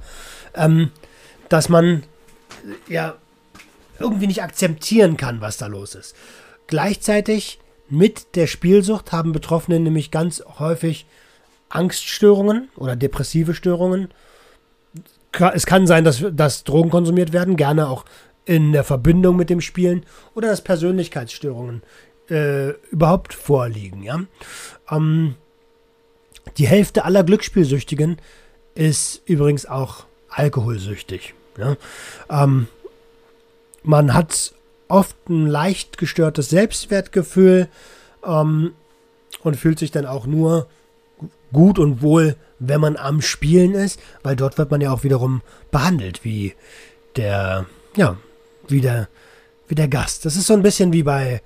ähm, 0.55 0.91
dass 1.49 1.69
man 1.69 2.03
ja 2.89 3.17
irgendwie 3.99 4.27
nicht 4.27 4.43
akzeptieren 4.43 5.17
kann, 5.17 5.41
was 5.41 5.57
da 5.57 5.67
los 5.67 5.95
ist. 5.95 6.15
Gleichzeitig 6.67 7.61
mit 7.89 8.35
der 8.37 8.47
Spielsucht 8.47 9.13
haben 9.13 9.33
Betroffene 9.33 9.79
nämlich 9.79 10.11
ganz 10.11 10.43
häufig 10.59 11.07
Angststörungen 11.69 12.69
oder 12.77 12.97
depressive 12.97 13.55
Störungen. 13.55 14.09
Es 15.53 15.67
kann 15.67 15.87
sein, 15.87 16.05
dass, 16.05 16.25
dass 16.33 16.65
Drogen 16.65 16.91
konsumiert 16.91 17.33
werden, 17.33 17.57
gerne 17.57 17.89
auch 17.89 18.05
in 18.47 18.73
der 18.73 18.85
Verbindung 18.85 19.37
mit 19.37 19.51
dem 19.51 19.61
Spielen 19.61 20.05
oder 20.35 20.49
dass 20.49 20.63
Persönlichkeitsstörungen 20.63 21.83
äh, 22.29 22.71
überhaupt 22.91 23.35
vorliegen. 23.35 24.03
Ja? 24.03 24.21
Ähm, 24.91 25.37
die 26.59 26.67
Hälfte 26.67 27.05
aller 27.05 27.25
Glücksspielsüchtigen 27.25 28.19
ist 28.75 29.23
übrigens 29.27 29.67
auch 29.67 30.05
alkoholsüchtig. 30.29 31.35
Ja? 31.59 31.77
Ähm, 32.31 32.69
man 33.83 34.15
hat 34.15 34.55
oft 34.89 35.17
ein 35.29 35.47
leicht 35.47 35.99
gestörtes 35.99 36.51
Selbstwertgefühl 36.51 37.69
ähm, 38.25 38.73
und 39.43 39.57
fühlt 39.57 39.79
sich 39.79 39.91
dann 39.91 40.07
auch 40.07 40.27
nur 40.27 40.69
gut 41.53 41.79
und 41.79 42.03
wohl, 42.03 42.37
wenn 42.59 42.81
man 42.81 42.97
am 42.97 43.23
Spielen 43.23 43.75
ist, 43.75 44.01
weil 44.23 44.37
dort 44.37 44.59
wird 44.59 44.71
man 44.71 44.81
ja 44.81 44.93
auch 44.93 45.05
wiederum 45.05 45.43
behandelt 45.71 46.25
wie 46.25 46.55
der, 47.17 47.67
ja, 47.97 48.17
wie 48.71 48.81
der, 48.81 49.09
wie 49.69 49.75
der 49.75 49.89
Gast. 49.89 50.25
Das 50.25 50.37
ist 50.37 50.47
so 50.47 50.55
ein 50.55 50.63
bisschen 50.63 50.93
wie 50.93 51.03
bei 51.03 51.43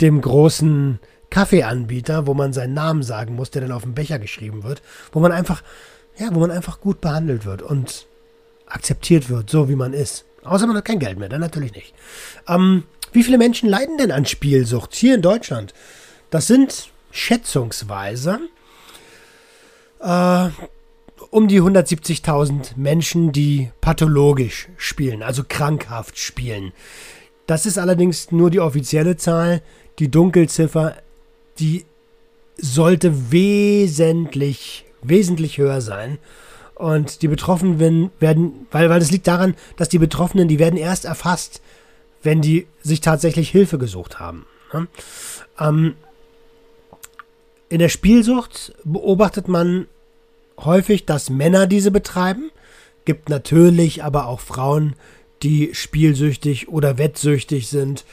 dem 0.00 0.20
großen 0.20 0.98
Kaffeeanbieter, 1.30 2.26
wo 2.26 2.34
man 2.34 2.52
seinen 2.52 2.74
Namen 2.74 3.02
sagen 3.02 3.36
muss, 3.36 3.50
der 3.50 3.62
dann 3.62 3.72
auf 3.72 3.82
dem 3.82 3.94
Becher 3.94 4.18
geschrieben 4.18 4.64
wird, 4.64 4.82
wo 5.12 5.20
man 5.20 5.32
einfach, 5.32 5.62
ja, 6.18 6.28
wo 6.32 6.40
man 6.40 6.50
einfach 6.50 6.80
gut 6.80 7.00
behandelt 7.00 7.44
wird 7.44 7.62
und 7.62 8.06
akzeptiert 8.66 9.28
wird, 9.30 9.50
so 9.50 9.68
wie 9.68 9.76
man 9.76 9.92
ist. 9.92 10.24
Außer 10.42 10.66
man 10.66 10.76
hat 10.76 10.84
kein 10.84 10.98
Geld 10.98 11.18
mehr, 11.18 11.28
dann 11.28 11.40
natürlich 11.40 11.74
nicht. 11.74 11.94
Ähm, 12.48 12.84
wie 13.12 13.22
viele 13.22 13.38
Menschen 13.38 13.68
leiden 13.68 13.98
denn 13.98 14.12
an 14.12 14.24
Spielsucht 14.24 14.94
hier 14.94 15.14
in 15.14 15.22
Deutschland? 15.22 15.74
Das 16.30 16.46
sind 16.46 16.90
schätzungsweise 17.10 18.40
äh, 20.00 20.48
um 21.30 21.48
die 21.48 21.60
170.000 21.60 22.76
Menschen, 22.76 23.32
die 23.32 23.70
pathologisch 23.80 24.68
spielen, 24.76 25.22
also 25.22 25.44
krankhaft 25.48 26.18
spielen. 26.18 26.72
Das 27.46 27.66
ist 27.66 27.78
allerdings 27.78 28.32
nur 28.32 28.50
die 28.50 28.60
offizielle 28.60 29.16
Zahl. 29.16 29.62
Die 29.98 30.10
Dunkelziffer 30.10 30.96
die 31.60 31.84
sollte 32.56 33.30
wesentlich, 33.30 34.84
wesentlich 35.02 35.58
höher 35.58 35.80
sein. 35.80 36.18
Und 36.74 37.20
die 37.22 37.28
Betroffenen 37.28 38.10
werden, 38.18 38.66
weil, 38.70 38.88
weil 38.88 39.00
das 39.00 39.10
liegt 39.10 39.26
daran, 39.26 39.54
dass 39.76 39.90
die 39.90 39.98
Betroffenen, 39.98 40.48
die 40.48 40.58
werden 40.58 40.78
erst 40.78 41.04
erfasst, 41.04 41.60
wenn 42.22 42.40
die 42.40 42.66
sich 42.82 43.00
tatsächlich 43.00 43.50
Hilfe 43.50 43.76
gesucht 43.76 44.18
haben. 44.18 44.46
Ne? 44.72 44.88
Ähm, 45.58 45.94
In 47.68 47.78
der 47.78 47.90
Spielsucht 47.90 48.74
beobachtet 48.84 49.46
man 49.46 49.86
häufig, 50.64 51.06
dass 51.06 51.30
Männer 51.30 51.66
diese 51.66 51.90
betreiben. 51.90 52.50
Gibt 53.04 53.28
natürlich 53.28 54.04
aber 54.04 54.26
auch 54.26 54.40
Frauen, 54.40 54.94
die 55.42 55.70
spielsüchtig 55.74 56.68
oder 56.68 56.98
wettsüchtig 56.98 57.68
sind. 57.68 58.04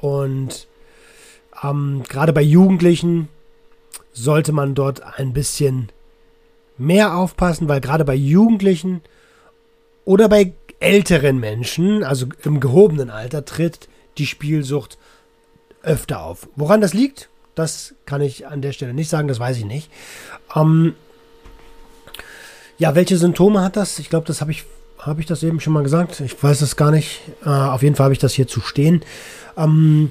Und 0.00 0.66
ähm, 1.62 2.02
gerade 2.08 2.32
bei 2.32 2.42
Jugendlichen 2.42 3.28
sollte 4.12 4.52
man 4.52 4.74
dort 4.74 5.02
ein 5.18 5.32
bisschen 5.32 5.90
mehr 6.76 7.16
aufpassen, 7.16 7.68
weil 7.68 7.80
gerade 7.80 8.04
bei 8.04 8.14
Jugendlichen 8.14 9.02
oder 10.04 10.28
bei 10.28 10.52
älteren 10.80 11.38
Menschen, 11.38 12.02
also 12.02 12.26
im 12.42 12.60
gehobenen 12.60 13.10
Alter, 13.10 13.44
tritt 13.44 13.88
die 14.18 14.26
Spielsucht 14.26 14.98
öfter 15.82 16.22
auf. 16.22 16.48
Woran 16.56 16.80
das 16.80 16.94
liegt, 16.94 17.28
das 17.54 17.94
kann 18.06 18.20
ich 18.20 18.46
an 18.46 18.62
der 18.62 18.72
Stelle 18.72 18.94
nicht 18.94 19.08
sagen, 19.08 19.28
das 19.28 19.38
weiß 19.38 19.58
ich 19.58 19.64
nicht. 19.64 19.90
Ähm, 20.54 20.94
ja, 22.78 22.94
welche 22.94 23.16
Symptome 23.16 23.62
hat 23.62 23.76
das? 23.76 23.98
Ich 23.98 24.10
glaube, 24.10 24.26
das 24.26 24.40
habe 24.40 24.50
ich, 24.50 24.64
habe 24.98 25.20
ich 25.20 25.26
das 25.26 25.42
eben 25.42 25.60
schon 25.60 25.72
mal 25.72 25.82
gesagt. 25.82 26.20
Ich 26.20 26.40
weiß 26.42 26.60
es 26.60 26.76
gar 26.76 26.90
nicht. 26.90 27.20
Äh, 27.44 27.48
auf 27.48 27.82
jeden 27.82 27.94
Fall 27.94 28.04
habe 28.04 28.14
ich 28.14 28.18
das 28.18 28.34
hier 28.34 28.48
zu 28.48 28.60
stehen. 28.60 29.02
Ähm, 29.56 30.10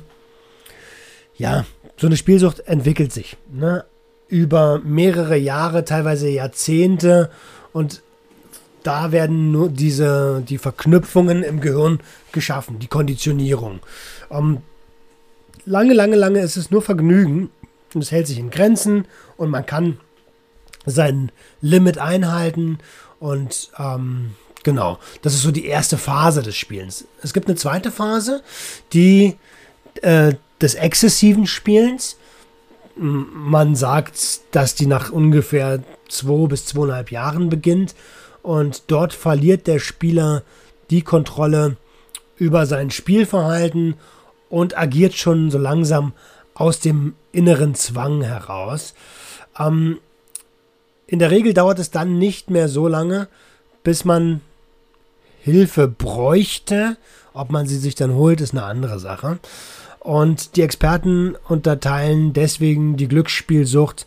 ja, 1.38 1.66
so 1.98 2.08
eine 2.08 2.18
Spielsucht 2.18 2.62
entwickelt 2.62 3.12
sich 3.12 3.38
ne? 3.52 3.86
über 4.28 4.80
mehrere 4.84 5.38
Jahre, 5.38 5.86
teilweise 5.86 6.30
Jahrzehnte 6.30 7.30
und 7.72 8.02
da 8.84 9.12
werden 9.12 9.52
nur 9.52 9.70
diese 9.70 10.44
die 10.48 10.58
Verknüpfungen 10.58 11.44
im 11.44 11.62
Gehirn 11.62 12.00
geschaffen, 12.32 12.80
die 12.80 12.88
Konditionierung. 12.88 13.80
Ähm, 14.30 14.58
lange, 15.66 15.94
lange, 15.94 16.16
lange 16.16 16.40
ist 16.40 16.58
es 16.58 16.72
nur 16.72 16.82
Vergnügen 16.82 17.50
und 17.94 18.02
es 18.02 18.12
hält 18.12 18.28
sich 18.28 18.40
in 18.40 18.50
Grenzen 18.50 19.06
und 19.38 19.50
man 19.50 19.66
kann 19.66 20.00
sein 20.86 21.32
Limit 21.62 21.98
einhalten 21.98 22.80
und 23.20 23.72
ähm, 23.80 24.32
genau, 24.64 25.00
das 25.22 25.34
ist 25.34 25.44
so 25.44 25.52
die 25.52 25.66
erste 25.66 25.98
Phase 25.98 26.42
des 26.42 26.56
Spielens. 26.58 27.06
Es 27.22 27.34
gibt 27.34 27.48
eine 27.48 27.56
zweite 27.56 27.92
Phase, 27.92 28.44
die 28.92 29.38
äh, 30.02 30.34
des 30.62 30.76
exzessiven 30.76 31.48
Spielens. 31.48 32.18
Man 32.96 33.76
sagt, 33.76 34.42
dass 34.52 34.76
die 34.76 34.86
nach 34.86 35.12
ungefähr 35.12 35.84
zwei 36.10 36.48
bis 36.48 36.66
zweieinhalb 36.66 37.12
Jahren 37.12 37.50
beginnt 37.50 37.96
und 38.44 38.84
dort 38.88 39.14
verliert 39.14 39.68
der 39.68 39.80
Spieler 39.80 40.44
die 40.90 41.02
Kontrolle 41.02 41.78
über 42.38 42.66
sein 42.66 42.92
Spielverhalten 42.92 43.96
und 44.50 44.78
agiert 44.78 45.16
schon 45.16 45.50
so 45.50 45.58
langsam 45.58 46.14
aus 46.54 46.80
dem 46.80 47.16
inneren 47.32 47.74
Zwang 47.74 48.22
heraus. 48.22 48.94
Ähm, 49.58 50.00
in 51.08 51.20
der 51.20 51.32
Regel 51.32 51.54
dauert 51.54 51.80
es 51.80 51.92
dann 51.92 52.18
nicht 52.18 52.50
mehr 52.50 52.68
so 52.68 52.88
lange, 52.88 53.28
bis 53.84 54.06
man 54.06 54.42
Hilfe 55.42 55.88
bräuchte. 55.88 56.98
Ob 57.34 57.52
man 57.52 57.68
sie 57.68 57.78
sich 57.78 57.96
dann 57.96 58.14
holt, 58.14 58.42
ist 58.42 58.54
eine 58.54 58.64
andere 58.64 59.00
Sache. 59.00 59.40
Und 60.00 60.56
die 60.56 60.62
Experten 60.62 61.36
unterteilen 61.48 62.34
deswegen 62.34 62.98
die 62.98 63.08
Glücksspielsucht 63.08 64.06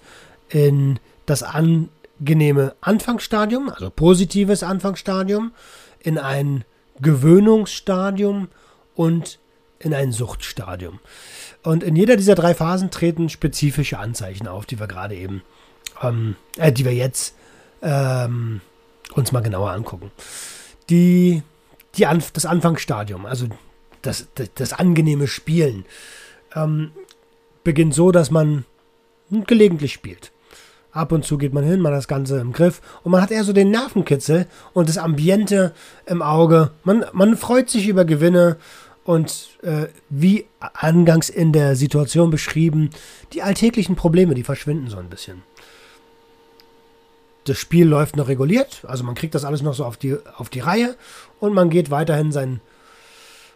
in 0.48 0.98
das 1.24 1.42
angenehme 1.42 2.74
Anfangsstadium, 2.80 3.70
also 3.70 3.90
positives 3.90 4.62
Anfangsstadium, 4.62 5.52
in 6.00 6.18
ein 6.18 6.64
Gewöhnungsstadium 7.00 8.48
und 8.94 9.38
in 9.78 9.92
ein 9.92 10.12
Suchtstadium. 10.12 11.00
Und 11.62 11.82
in 11.82 11.96
jeder 11.96 12.16
dieser 12.16 12.34
drei 12.34 12.54
Phasen 12.54 12.90
treten 12.90 13.28
spezifische 13.28 13.98
Anzeichen 13.98 14.46
auf, 14.48 14.66
die 14.66 14.78
wir 14.78 14.86
gerade 14.86 15.14
eben, 15.14 15.42
ähm, 16.02 16.36
äh, 16.56 16.72
die 16.72 16.84
wir 16.84 16.94
jetzt 16.94 17.34
ähm, 17.82 18.60
uns 19.14 19.32
mal 19.32 19.40
genauer 19.40 19.70
angucken. 19.70 20.10
Die, 20.90 21.42
die 21.96 22.06
Anf 22.06 22.30
das 22.30 22.46
Anfangsstadium, 22.46 23.26
also 23.26 23.46
das, 24.02 24.28
das, 24.34 24.50
das 24.54 24.72
angenehme 24.72 25.26
Spielen, 25.26 25.84
ähm, 26.54 26.92
beginnt 27.64 27.94
so, 27.94 28.12
dass 28.12 28.30
man 28.30 28.64
gelegentlich 29.30 29.92
spielt. 29.92 30.30
Ab 30.92 31.12
und 31.12 31.24
zu 31.24 31.36
geht 31.36 31.52
man 31.52 31.64
hin, 31.64 31.80
man 31.80 31.92
hat 31.92 31.98
das 31.98 32.08
Ganze 32.08 32.38
im 32.40 32.52
Griff 32.52 32.80
und 33.02 33.12
man 33.12 33.20
hat 33.20 33.30
eher 33.30 33.44
so 33.44 33.52
den 33.52 33.70
Nervenkitzel 33.70 34.46
und 34.72 34.88
das 34.88 34.96
Ambiente 34.96 35.74
im 36.06 36.22
Auge. 36.22 36.70
Man, 36.84 37.04
man 37.12 37.36
freut 37.36 37.68
sich 37.68 37.88
über 37.88 38.06
Gewinne 38.06 38.56
und 39.04 39.58
äh, 39.62 39.88
wie 40.08 40.46
angangs 40.58 41.28
in 41.28 41.52
der 41.52 41.76
Situation 41.76 42.30
beschrieben, 42.30 42.90
die 43.32 43.42
alltäglichen 43.42 43.94
Probleme, 43.94 44.34
die 44.34 44.42
verschwinden 44.42 44.88
so 44.88 44.96
ein 44.96 45.10
bisschen. 45.10 45.42
Das 47.46 47.58
Spiel 47.58 47.86
läuft 47.86 48.16
noch 48.16 48.28
reguliert, 48.28 48.82
also 48.86 49.04
man 49.04 49.14
kriegt 49.14 49.34
das 49.34 49.44
alles 49.44 49.62
noch 49.62 49.74
so 49.74 49.84
auf 49.84 49.96
die, 49.96 50.16
auf 50.36 50.50
die 50.50 50.60
Reihe 50.60 50.96
und 51.38 51.54
man 51.54 51.70
geht 51.70 51.90
weiterhin 51.90 52.32
seinen 52.32 52.60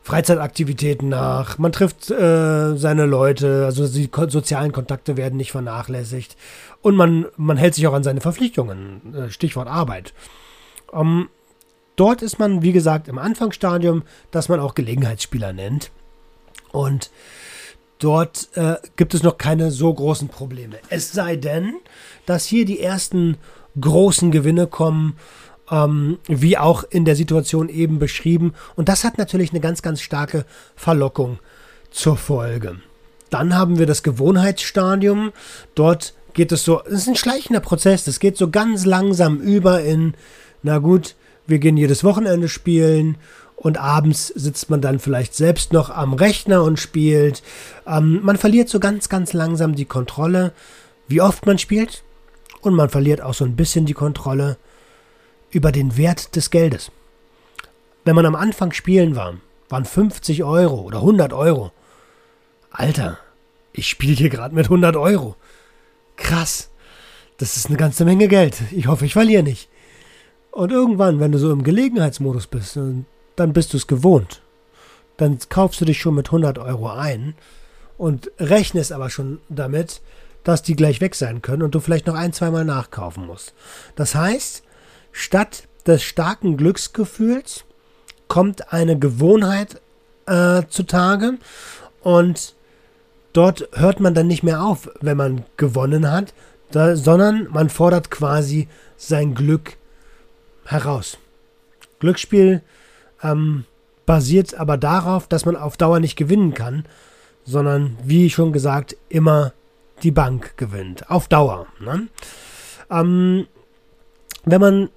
Freizeitaktivitäten 0.02 1.08
nach, 1.08 1.58
man 1.58 1.72
trifft 1.72 2.10
äh, 2.10 2.76
seine 2.76 3.04
Leute, 3.04 3.64
also 3.66 3.86
die 3.86 4.08
sozialen 4.28 4.72
Kontakte 4.72 5.16
werden 5.16 5.36
nicht 5.36 5.50
vernachlässigt 5.50 6.36
und 6.82 6.94
man, 6.94 7.26
man 7.36 7.56
hält 7.56 7.74
sich 7.74 7.86
auch 7.88 7.92
an 7.92 8.04
seine 8.04 8.20
Verpflichtungen, 8.20 9.14
äh, 9.14 9.30
Stichwort 9.30 9.68
Arbeit. 9.68 10.14
Um, 10.90 11.00
ähm, 11.00 11.28
dort 11.96 12.22
ist 12.22 12.38
man, 12.38 12.62
wie 12.62 12.72
gesagt, 12.72 13.08
im 13.08 13.18
Anfangsstadium, 13.18 14.04
das 14.30 14.48
man 14.48 14.60
auch 14.60 14.74
Gelegenheitsspieler 14.74 15.52
nennt. 15.52 15.90
Und 16.72 17.10
dort 17.98 18.48
äh, 18.54 18.76
gibt 18.96 19.14
es 19.14 19.22
noch 19.22 19.38
keine 19.38 19.70
so 19.70 19.92
großen 19.92 20.28
Probleme. 20.28 20.76
Es 20.88 21.12
sei 21.12 21.36
denn, 21.36 21.74
dass 22.26 22.46
hier 22.46 22.64
die 22.64 22.80
ersten 22.80 23.36
großen 23.80 24.30
Gewinne 24.30 24.66
kommen 24.66 25.16
ähm, 25.70 26.18
wie 26.26 26.58
auch 26.58 26.84
in 26.90 27.04
der 27.04 27.16
Situation 27.16 27.68
eben 27.68 27.98
beschrieben. 27.98 28.54
Und 28.76 28.88
das 28.88 29.04
hat 29.04 29.18
natürlich 29.18 29.50
eine 29.50 29.60
ganz, 29.60 29.82
ganz 29.82 30.00
starke 30.00 30.44
Verlockung 30.76 31.38
zur 31.90 32.16
Folge. 32.16 32.76
Dann 33.30 33.56
haben 33.56 33.78
wir 33.78 33.86
das 33.86 34.02
Gewohnheitsstadium. 34.02 35.32
Dort 35.74 36.14
geht 36.34 36.52
es 36.52 36.64
so, 36.64 36.82
es 36.84 36.92
ist 36.92 37.08
ein 37.08 37.16
schleichender 37.16 37.60
Prozess, 37.60 38.04
das 38.04 38.20
geht 38.20 38.36
so 38.36 38.50
ganz 38.50 38.84
langsam 38.84 39.38
über 39.38 39.82
in, 39.82 40.14
na 40.62 40.78
gut, 40.78 41.14
wir 41.46 41.58
gehen 41.58 41.76
jedes 41.76 42.04
Wochenende 42.04 42.48
spielen 42.48 43.16
und 43.56 43.78
abends 43.78 44.28
sitzt 44.28 44.70
man 44.70 44.80
dann 44.80 45.00
vielleicht 45.00 45.34
selbst 45.34 45.72
noch 45.72 45.90
am 45.90 46.14
Rechner 46.14 46.62
und 46.62 46.78
spielt. 46.78 47.42
Ähm, 47.86 48.20
man 48.22 48.36
verliert 48.36 48.68
so 48.68 48.80
ganz, 48.80 49.08
ganz 49.08 49.32
langsam 49.32 49.74
die 49.74 49.84
Kontrolle, 49.84 50.52
wie 51.08 51.20
oft 51.20 51.46
man 51.46 51.58
spielt. 51.58 52.04
Und 52.62 52.74
man 52.74 52.90
verliert 52.90 53.20
auch 53.20 53.34
so 53.34 53.44
ein 53.44 53.56
bisschen 53.56 53.86
die 53.86 53.94
Kontrolle, 53.94 54.56
über 55.50 55.72
den 55.72 55.96
Wert 55.96 56.36
des 56.36 56.50
Geldes. 56.50 56.90
Wenn 58.04 58.14
man 58.14 58.26
am 58.26 58.36
Anfang 58.36 58.72
spielen 58.72 59.16
war, 59.16 59.34
waren 59.68 59.84
50 59.84 60.44
Euro 60.44 60.80
oder 60.80 60.98
100 60.98 61.32
Euro. 61.32 61.72
Alter, 62.70 63.18
ich 63.72 63.88
spiele 63.88 64.14
hier 64.14 64.30
gerade 64.30 64.54
mit 64.54 64.66
100 64.66 64.96
Euro. 64.96 65.36
Krass. 66.16 66.70
Das 67.38 67.56
ist 67.56 67.66
eine 67.66 67.76
ganze 67.76 68.04
Menge 68.04 68.28
Geld. 68.28 68.58
Ich 68.70 68.86
hoffe, 68.86 69.06
ich 69.06 69.12
verliere 69.12 69.42
nicht. 69.42 69.68
Und 70.50 70.72
irgendwann, 70.72 71.20
wenn 71.20 71.32
du 71.32 71.38
so 71.38 71.52
im 71.52 71.62
Gelegenheitsmodus 71.62 72.46
bist, 72.46 72.78
dann 73.36 73.52
bist 73.52 73.72
du 73.72 73.76
es 73.76 73.86
gewohnt. 73.86 74.42
Dann 75.16 75.38
kaufst 75.48 75.80
du 75.80 75.84
dich 75.84 76.00
schon 76.00 76.14
mit 76.14 76.28
100 76.28 76.58
Euro 76.58 76.90
ein 76.90 77.34
und 77.98 78.30
rechnest 78.38 78.92
aber 78.92 79.10
schon 79.10 79.40
damit, 79.48 80.00
dass 80.44 80.62
die 80.62 80.76
gleich 80.76 81.00
weg 81.00 81.14
sein 81.14 81.42
können 81.42 81.62
und 81.62 81.74
du 81.74 81.80
vielleicht 81.80 82.06
noch 82.06 82.14
ein, 82.14 82.32
zweimal 82.32 82.64
nachkaufen 82.64 83.26
musst. 83.26 83.54
Das 83.94 84.14
heißt, 84.14 84.62
Statt 85.12 85.64
des 85.86 86.02
starken 86.02 86.56
Glücksgefühls 86.56 87.64
kommt 88.28 88.72
eine 88.72 88.98
Gewohnheit 88.98 89.80
äh, 90.26 90.62
zutage 90.68 91.38
und 92.02 92.54
dort 93.32 93.68
hört 93.72 94.00
man 94.00 94.14
dann 94.14 94.26
nicht 94.26 94.42
mehr 94.42 94.62
auf, 94.62 94.88
wenn 95.00 95.16
man 95.16 95.44
gewonnen 95.56 96.10
hat, 96.10 96.32
da, 96.70 96.96
sondern 96.96 97.48
man 97.50 97.70
fordert 97.70 98.10
quasi 98.10 98.68
sein 98.96 99.34
Glück 99.34 99.76
heraus. 100.64 101.18
Glücksspiel 101.98 102.62
ähm, 103.22 103.64
basiert 104.06 104.54
aber 104.54 104.76
darauf, 104.76 105.26
dass 105.26 105.44
man 105.44 105.56
auf 105.56 105.76
Dauer 105.76 105.98
nicht 105.98 106.16
gewinnen 106.16 106.54
kann, 106.54 106.84
sondern 107.44 107.96
wie 108.04 108.30
schon 108.30 108.52
gesagt, 108.52 108.96
immer 109.08 109.52
die 110.02 110.10
Bank 110.10 110.56
gewinnt. 110.56 111.10
Auf 111.10 111.28
Dauer. 111.28 111.66
Ne? 111.80 112.08
Ähm, 112.90 113.46
wenn 114.44 114.60
man 114.60 114.90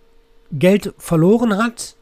Geld 0.52 0.94
verloren 0.98 1.58
hat, 1.58 1.96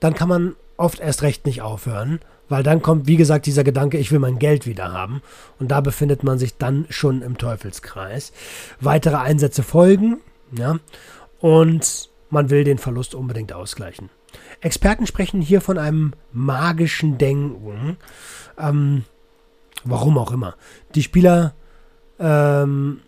dann 0.00 0.14
kann 0.14 0.28
man 0.28 0.56
oft 0.76 1.00
erst 1.00 1.22
recht 1.22 1.46
nicht 1.46 1.62
aufhören, 1.62 2.20
weil 2.48 2.62
dann 2.62 2.82
kommt, 2.82 3.06
wie 3.06 3.16
gesagt, 3.16 3.46
dieser 3.46 3.64
Gedanke, 3.64 3.98
ich 3.98 4.10
will 4.10 4.18
mein 4.18 4.38
Geld 4.38 4.66
wieder 4.66 4.92
haben. 4.92 5.22
Und 5.58 5.70
da 5.70 5.80
befindet 5.80 6.24
man 6.24 6.38
sich 6.38 6.56
dann 6.56 6.86
schon 6.88 7.22
im 7.22 7.38
Teufelskreis. 7.38 8.32
Weitere 8.80 9.16
Einsätze 9.16 9.62
folgen, 9.62 10.18
ja, 10.56 10.78
und 11.40 12.08
man 12.30 12.50
will 12.50 12.64
den 12.64 12.78
Verlust 12.78 13.14
unbedingt 13.14 13.52
ausgleichen. 13.52 14.08
Experten 14.60 15.06
sprechen 15.06 15.40
hier 15.40 15.60
von 15.60 15.78
einem 15.78 16.12
magischen 16.32 17.18
Denken. 17.18 17.96
Ähm, 18.58 19.04
warum 19.84 20.18
auch 20.18 20.32
immer. 20.32 20.54
Die 20.94 21.02
Spieler 21.02 21.54
ähm, 22.20 23.00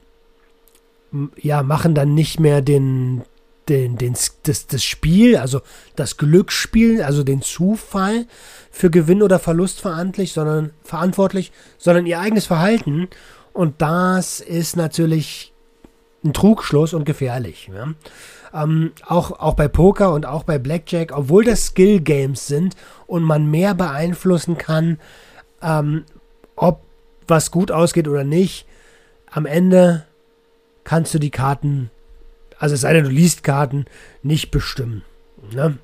ja, 1.37 1.63
machen 1.63 1.95
dann 1.95 2.15
nicht 2.15 2.41
mehr 2.41 2.63
den, 2.63 3.23
den, 3.69 3.97
den, 3.97 4.15
das, 4.45 4.67
das 4.67 4.83
Spiel, 4.83 5.37
also 5.37 5.61
das 5.95 6.17
Glücksspiel, 6.17 7.03
also 7.03 7.23
den 7.23 7.43
Zufall 7.43 8.27
für 8.71 8.91
Gewinn 8.91 9.23
oder 9.23 9.39
Verlust 9.39 9.81
verantwortlich, 9.81 10.33
sondern 10.33 10.71
verantwortlich, 10.83 11.53
sondern 11.79 12.07
ihr 12.07 12.19
eigenes 12.19 12.47
Verhalten. 12.47 13.09
Und 13.53 13.83
das 13.83 14.41
ist 14.41 14.77
natürlich 14.77 15.53
ein 16.25 16.33
Trugschluss 16.33 16.95
und 16.95 17.05
gefährlich. 17.05 17.71
Ja? 17.75 17.93
Ähm, 18.55 18.93
auch, 19.07 19.33
auch 19.33 19.55
bei 19.55 19.69
Poker 19.69 20.13
und 20.13 20.25
auch 20.25 20.45
bei 20.45 20.59
Blackjack, 20.59 21.13
obwohl 21.17 21.45
das 21.45 21.67
Skill 21.67 22.01
Games 22.01 22.47
sind 22.47 22.77
und 23.07 23.23
man 23.23 23.51
mehr 23.51 23.75
beeinflussen 23.75 24.57
kann, 24.57 24.99
ähm, 25.63 26.05
ob 26.57 26.81
was 27.29 27.51
gut 27.51 27.71
ausgeht 27.71 28.09
oder 28.09 28.25
nicht, 28.25 28.67
am 29.33 29.47
Ende 29.47 30.05
kannst 30.85 31.13
du 31.15 31.19
die 31.19 31.31
Karten, 31.31 31.91
also 32.59 32.75
es 32.75 32.83
sei 32.83 32.93
denn, 32.93 33.05
du 33.05 33.11
liest 33.11 33.43
Karten, 33.43 33.87
nicht 34.23 34.51
bestimmen. 34.51 35.03
Ne? 35.53 35.79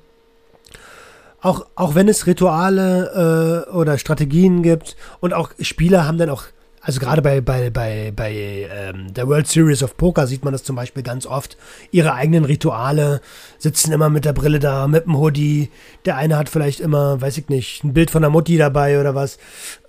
Auch, 1.41 1.65
auch 1.75 1.95
wenn 1.95 2.07
es 2.07 2.27
Rituale 2.27 3.65
äh, 3.67 3.71
oder 3.71 3.97
Strategien 3.97 4.61
gibt 4.61 4.95
und 5.19 5.33
auch 5.33 5.51
Spieler 5.59 6.05
haben 6.05 6.17
dann 6.17 6.29
auch, 6.29 6.43
also 6.81 6.99
gerade 6.99 7.21
bei, 7.21 7.41
bei, 7.41 7.69
bei, 7.69 8.13
bei 8.15 8.33
ähm, 8.71 9.13
der 9.13 9.27
World 9.27 9.47
Series 9.47 9.81
of 9.81 9.97
Poker 9.97 10.27
sieht 10.27 10.43
man 10.43 10.53
das 10.53 10.63
zum 10.63 10.75
Beispiel 10.75 11.01
ganz 11.01 11.25
oft, 11.25 11.57
ihre 11.91 12.13
eigenen 12.13 12.45
Rituale, 12.45 13.21
sitzen 13.57 13.91
immer 13.91 14.09
mit 14.09 14.25
der 14.25 14.33
Brille 14.33 14.59
da, 14.59 14.87
mit 14.87 15.05
dem 15.05 15.17
Hoodie, 15.17 15.71
der 16.05 16.17
eine 16.17 16.37
hat 16.37 16.49
vielleicht 16.49 16.81
immer, 16.81 17.19
weiß 17.19 17.37
ich 17.37 17.49
nicht, 17.49 17.83
ein 17.83 17.93
Bild 17.93 18.11
von 18.11 18.21
der 18.21 18.31
Mutti 18.31 18.57
dabei 18.57 18.99
oder 18.99 19.15
was. 19.15 19.39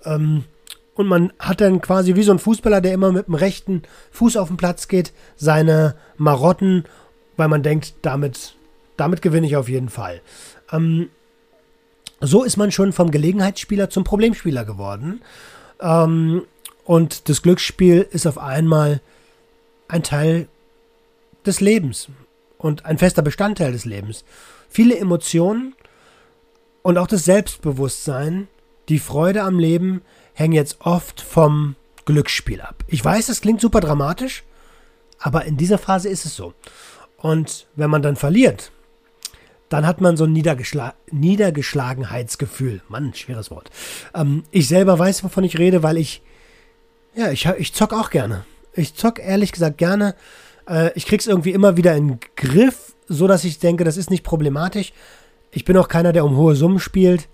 Ähm, 0.03 0.45
und 1.01 1.07
man 1.07 1.33
hat 1.39 1.61
dann 1.61 1.81
quasi 1.81 2.15
wie 2.15 2.23
so 2.23 2.31
ein 2.31 2.39
Fußballer, 2.39 2.79
der 2.81 2.93
immer 2.93 3.11
mit 3.11 3.27
dem 3.27 3.35
rechten 3.35 3.83
Fuß 4.11 4.37
auf 4.37 4.47
den 4.47 4.57
Platz 4.57 4.87
geht, 4.87 5.11
seine 5.35 5.95
Marotten, 6.17 6.85
weil 7.37 7.49
man 7.49 7.63
denkt, 7.63 7.95
damit, 8.01 8.55
damit 8.97 9.21
gewinne 9.21 9.47
ich 9.47 9.57
auf 9.57 9.67
jeden 9.67 9.89
Fall. 9.89 10.21
Ähm, 10.71 11.09
so 12.21 12.43
ist 12.43 12.57
man 12.57 12.71
schon 12.71 12.93
vom 12.93 13.11
Gelegenheitsspieler 13.11 13.89
zum 13.89 14.03
Problemspieler 14.03 14.63
geworden. 14.63 15.21
Ähm, 15.81 16.43
und 16.85 17.29
das 17.29 17.41
Glücksspiel 17.41 18.07
ist 18.11 18.27
auf 18.27 18.37
einmal 18.37 19.01
ein 19.87 20.03
Teil 20.03 20.47
des 21.45 21.59
Lebens 21.59 22.07
und 22.57 22.85
ein 22.85 22.97
fester 22.97 23.21
Bestandteil 23.21 23.71
des 23.71 23.85
Lebens. 23.85 24.23
Viele 24.69 24.97
Emotionen 24.97 25.75
und 26.83 26.97
auch 26.97 27.07
das 27.07 27.25
Selbstbewusstsein, 27.25 28.47
die 28.89 28.99
Freude 28.99 29.43
am 29.43 29.59
Leben, 29.59 30.01
hängen 30.33 30.53
jetzt 30.53 30.77
oft 30.81 31.21
vom 31.21 31.75
Glücksspiel 32.05 32.61
ab. 32.61 32.83
Ich 32.87 33.03
weiß, 33.03 33.27
das 33.27 33.41
klingt 33.41 33.61
super 33.61 33.79
dramatisch, 33.79 34.43
aber 35.19 35.45
in 35.45 35.57
dieser 35.57 35.77
Phase 35.77 36.09
ist 36.09 36.25
es 36.25 36.35
so. 36.35 36.53
Und 37.17 37.67
wenn 37.75 37.89
man 37.89 38.01
dann 38.01 38.15
verliert, 38.15 38.71
dann 39.69 39.87
hat 39.87 40.01
man 40.01 40.17
so 40.17 40.25
ein 40.25 40.33
Niedergeschla 40.33 40.95
Niedergeschlagenheitsgefühl. 41.11 42.81
Mann, 42.89 43.13
schweres 43.13 43.51
Wort. 43.51 43.69
Ähm, 44.13 44.43
ich 44.51 44.67
selber 44.67 44.99
weiß, 44.99 45.23
wovon 45.23 45.43
ich 45.43 45.57
rede, 45.57 45.81
weil 45.83 45.97
ich, 45.97 46.21
ja, 47.15 47.31
ich, 47.31 47.45
ich 47.57 47.73
zock 47.73 47.93
auch 47.93 48.09
gerne. 48.09 48.43
Ich 48.73 48.95
zock 48.95 49.19
ehrlich 49.19 49.51
gesagt 49.51 49.77
gerne. 49.77 50.15
Äh, 50.67 50.91
ich 50.95 51.05
krieg's 51.05 51.27
irgendwie 51.27 51.51
immer 51.51 51.77
wieder 51.77 51.95
in 51.95 52.07
den 52.07 52.19
Griff, 52.35 52.95
so 53.07 53.27
dass 53.27 53.45
ich 53.45 53.59
denke, 53.59 53.83
das 53.83 53.95
ist 53.95 54.09
nicht 54.09 54.23
problematisch. 54.23 54.91
Ich 55.51 55.63
bin 55.63 55.77
auch 55.77 55.87
keiner, 55.87 56.11
der 56.11 56.25
um 56.25 56.35
hohe 56.35 56.55
Summen 56.55 56.79
spielt. 56.79 57.29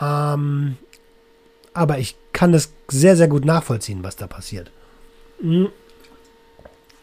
Ähm, 0.00 0.76
aber 1.76 1.98
ich 1.98 2.16
kann 2.32 2.52
das 2.52 2.70
sehr, 2.88 3.16
sehr 3.16 3.28
gut 3.28 3.44
nachvollziehen, 3.44 4.02
was 4.02 4.16
da 4.16 4.26
passiert. 4.26 4.70
Mhm. 5.40 5.68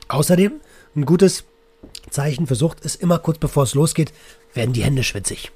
Außerdem, 0.08 0.54
ein 0.96 1.06
gutes 1.06 1.44
Zeichen 2.10 2.48
für 2.48 2.56
Sucht 2.56 2.82
ist 2.82 3.02
immer 3.02 3.20
kurz 3.20 3.38
bevor 3.38 3.64
es 3.64 3.74
losgeht, 3.74 4.14
werden 4.54 4.74
die 4.74 4.84
Hände 4.84 5.04
schwitzig. 5.04 5.52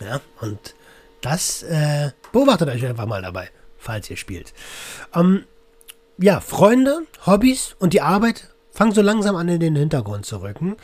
Ja, 0.00 0.20
und 0.40 0.74
das 1.20 1.62
äh, 1.62 2.10
beobachtet 2.32 2.68
euch 2.68 2.84
einfach 2.84 3.06
mal 3.06 3.22
dabei, 3.22 3.50
falls 3.78 4.10
ihr 4.10 4.16
spielt. 4.16 4.52
Ähm, 5.14 5.44
ja, 6.18 6.40
Freunde, 6.40 7.02
Hobbys 7.26 7.76
und 7.78 7.92
die 7.92 8.00
Arbeit 8.00 8.48
fangen 8.72 8.92
so 8.92 9.02
langsam 9.02 9.36
an 9.36 9.48
in 9.48 9.60
den 9.60 9.76
Hintergrund 9.76 10.26
zu 10.26 10.42
rücken. 10.42 10.76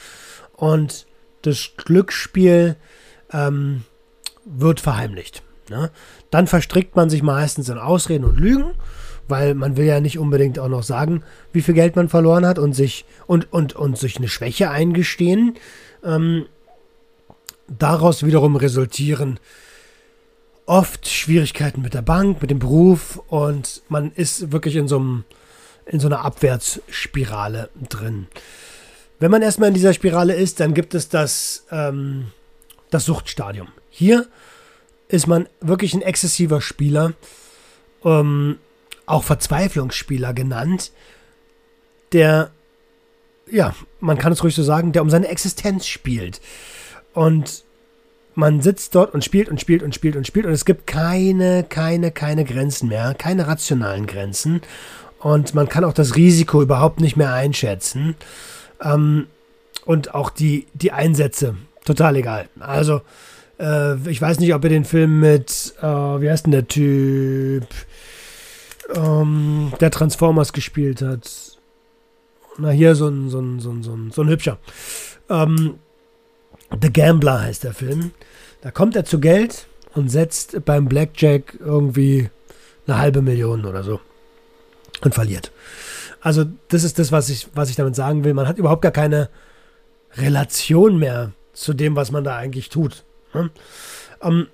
Und 0.55 1.07
das 1.43 1.71
Glücksspiel 1.77 2.77
ähm, 3.33 3.85
wird 4.45 4.81
verheimlicht. 4.81 5.43
Ne? 5.71 5.91
Dann 6.31 6.47
verstrickt 6.47 6.97
man 6.97 7.11
sich 7.11 7.23
meistens 7.23 7.69
in 7.69 7.79
Ausreden 7.79 8.25
und 8.25 8.39
Lügen, 8.39 8.75
weil 9.29 9.55
man 9.55 9.77
will 9.77 9.87
ja 9.87 10.01
nicht 10.01 10.19
unbedingt 10.19 10.59
auch 10.59 10.69
noch 10.69 10.83
sagen, 10.83 11.23
wie 11.53 11.63
viel 11.63 11.75
Geld 11.75 11.97
man 11.97 12.09
verloren 12.09 12.47
hat 12.47 12.59
und 12.59 12.73
sich 12.73 13.05
und, 13.27 13.53
und, 13.53 13.75
und 13.75 13.99
sich 13.99 14.17
eine 14.17 14.29
Schwäche 14.29 14.71
eingestehen. 14.71 15.55
Ähm, 16.05 16.47
daraus 17.67 18.25
wiederum 18.25 18.57
resultieren 18.57 19.39
oft 20.67 21.09
Schwierigkeiten 21.09 21.83
mit 21.83 21.95
der 21.95 22.03
Bank, 22.03 22.43
mit 22.43 22.51
dem 22.51 22.59
Beruf 22.59 23.23
und 23.29 23.83
man 23.89 24.13
ist 24.13 24.53
wirklich 24.53 24.77
in 24.77 24.89
so 24.89 24.99
einem 24.99 25.25
in 25.89 26.01
so 26.01 26.09
einer 26.09 26.25
Abwärtsspirale 26.25 27.71
drin. 27.89 28.27
Wenn 29.19 29.31
man 29.31 29.43
erstmal 29.43 29.69
in 29.69 29.75
dieser 29.75 29.95
Spirale 29.95 30.35
ist, 30.35 30.61
dann 30.61 30.75
gibt 30.75 30.95
es 30.95 31.09
das, 31.09 31.65
ähm, 31.71 32.27
das 32.91 33.05
Suchtstadium. 33.07 33.69
Hier 33.91 34.27
ist 35.09 35.27
man 35.27 35.49
wirklich 35.61 35.95
ein 35.95 36.03
exzessiver 36.03 36.61
Spieler, 36.61 37.15
ähm, 38.05 38.59
auch 39.07 39.25
Verzweiflungsspieler 39.25 40.35
genannt, 40.35 40.93
der, 42.13 42.51
ja, 43.51 43.75
man 44.01 44.19
kann 44.19 44.33
es 44.33 44.43
ruhig 44.43 44.55
so 44.55 44.63
sagen, 44.63 44.93
der 44.93 45.03
um 45.03 45.11
seine 45.11 45.29
Existenz 45.29 45.87
spielt. 45.87 46.41
Und 47.15 47.65
man 48.35 48.61
sitzt 48.61 48.95
dort 48.95 49.15
und 49.15 49.25
spielt 49.25 49.49
und 49.49 49.61
spielt 49.61 49.83
und 49.83 49.95
spielt 49.95 50.15
und 50.15 50.27
spielt 50.27 50.47
und 50.47 50.53
es 50.53 50.65
gibt 50.65 50.87
keine, 50.87 51.65
keine, 51.65 52.13
keine 52.13 52.45
Grenzen 52.45 52.89
mehr, 52.89 53.15
keine 53.15 53.49
rationalen 53.49 54.07
Grenzen. 54.07 54.61
Und 55.19 55.55
man 55.55 55.69
kann 55.69 55.85
auch 55.85 55.93
das 55.93 56.15
Risiko 56.15 56.63
überhaupt 56.63 57.01
nicht 57.01 57.17
mehr 57.17 57.33
einschätzen. 57.33 58.15
Ähm, 58.81 59.27
und 59.85 60.15
auch 60.15 60.31
die, 60.31 60.67
die 60.75 60.93
Einsätze, 60.93 61.57
total 61.85 62.17
egal. 62.17 62.49
Also, 62.61 63.01
äh, 63.59 63.97
ich 64.09 64.21
weiß 64.21 64.41
nicht, 64.41 64.55
ob 64.55 64.65
ihr 64.65 64.71
den 64.71 64.85
Film 64.85 65.21
mit, 65.21 65.75
äh, 65.81 65.85
wie 65.85 66.31
heißt 66.31 66.47
denn 66.47 66.53
der 66.53 66.69
Typ, 66.69 67.67
ähm, 68.95 69.73
der 69.81 69.91
Transformers 69.91 70.53
gespielt 70.53 71.03
hat. 71.03 71.59
Na, 72.59 72.71
hier 72.71 72.95
so 72.95 73.09
ein, 73.09 73.29
so 73.31 73.41
ein, 73.41 73.61
so 73.61 73.71
ein, 73.71 73.83
so 73.83 73.95
ein, 73.95 74.11
so 74.11 74.23
ein 74.23 74.29
hübscher. 74.29 74.59
Ähm, 75.29 75.75
The 76.81 76.93
Gambler 76.93 77.43
heißt 77.43 77.65
der 77.65 77.75
Film. 77.75 78.13
Da 78.61 78.71
kommt 78.71 78.97
er 78.97 79.05
zu 79.05 79.21
Geld 79.21 79.67
und 79.95 80.11
setzt 80.11 80.65
beim 80.65 80.87
Blackjack 80.87 81.59
irgendwie 81.61 82.31
eine 82.87 82.99
halbe 82.99 83.23
Million 83.23 83.65
oder 83.65 83.83
so 83.83 84.01
und 85.03 85.15
verliert. 85.15 85.53
Also 86.21 86.45
das 86.69 86.83
ist 86.83 86.99
das, 86.99 87.13
was 87.13 87.29
ich, 87.29 87.49
was 87.55 87.71
ich 87.71 87.77
damit 87.77 87.95
sagen 87.95 88.25
will. 88.25 88.35
Man 88.35 88.49
hat 88.49 88.59
überhaupt 88.59 88.83
gar 88.83 88.93
keine 88.93 89.29
Relation 90.17 90.99
mehr 90.99 91.33
zu 91.53 91.75
dem, 91.75 91.97
was 91.97 92.11
man 92.11 92.25
da 92.25 92.37
eigentlich 92.37 92.69
tut. 92.69 93.05
Ne? 93.39 93.51
Ähm, 94.23 94.47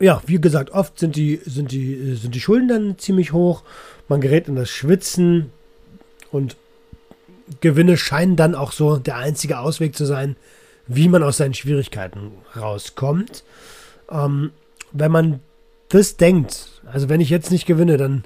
ja, 0.00 0.22
wie 0.26 0.40
gesagt, 0.40 0.70
oft 0.70 0.98
sind 0.98 1.16
die, 1.16 1.40
sind, 1.44 1.72
die, 1.72 2.14
sind 2.14 2.34
die 2.34 2.40
Schulden 2.40 2.68
dann 2.68 2.98
ziemlich 2.98 3.32
hoch. 3.32 3.62
Man 4.08 4.20
gerät 4.20 4.48
in 4.48 4.56
das 4.56 4.70
Schwitzen 4.70 5.50
und 6.30 6.56
Gewinne 7.60 7.96
scheinen 7.96 8.36
dann 8.36 8.54
auch 8.54 8.72
so 8.72 8.96
der 8.96 9.16
einzige 9.16 9.58
Ausweg 9.58 9.96
zu 9.96 10.04
sein, 10.04 10.36
wie 10.86 11.08
man 11.08 11.22
aus 11.22 11.38
seinen 11.38 11.54
Schwierigkeiten 11.54 12.32
rauskommt. 12.56 13.42
Ähm, 14.10 14.52
wenn 14.92 15.10
man 15.10 15.40
das 15.88 16.16
denkt, 16.16 16.82
also 16.90 17.08
wenn 17.08 17.20
ich 17.20 17.30
jetzt 17.30 17.50
nicht 17.50 17.66
gewinne, 17.66 17.96
dann, 17.96 18.24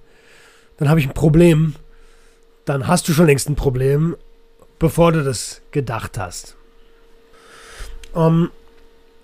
dann 0.76 0.88
habe 0.88 1.00
ich 1.00 1.07
ein 1.07 1.14
Problem. 1.14 1.74
Dann 2.64 2.87
hast 2.87 3.09
du 3.09 3.12
schon 3.12 3.26
längst 3.26 3.48
ein 3.48 3.57
Problem, 3.57 4.16
bevor 4.78 5.12
du 5.12 5.24
das 5.24 5.62
gedacht 5.70 6.18
hast. 6.18 6.57
Ähm, 8.14 8.50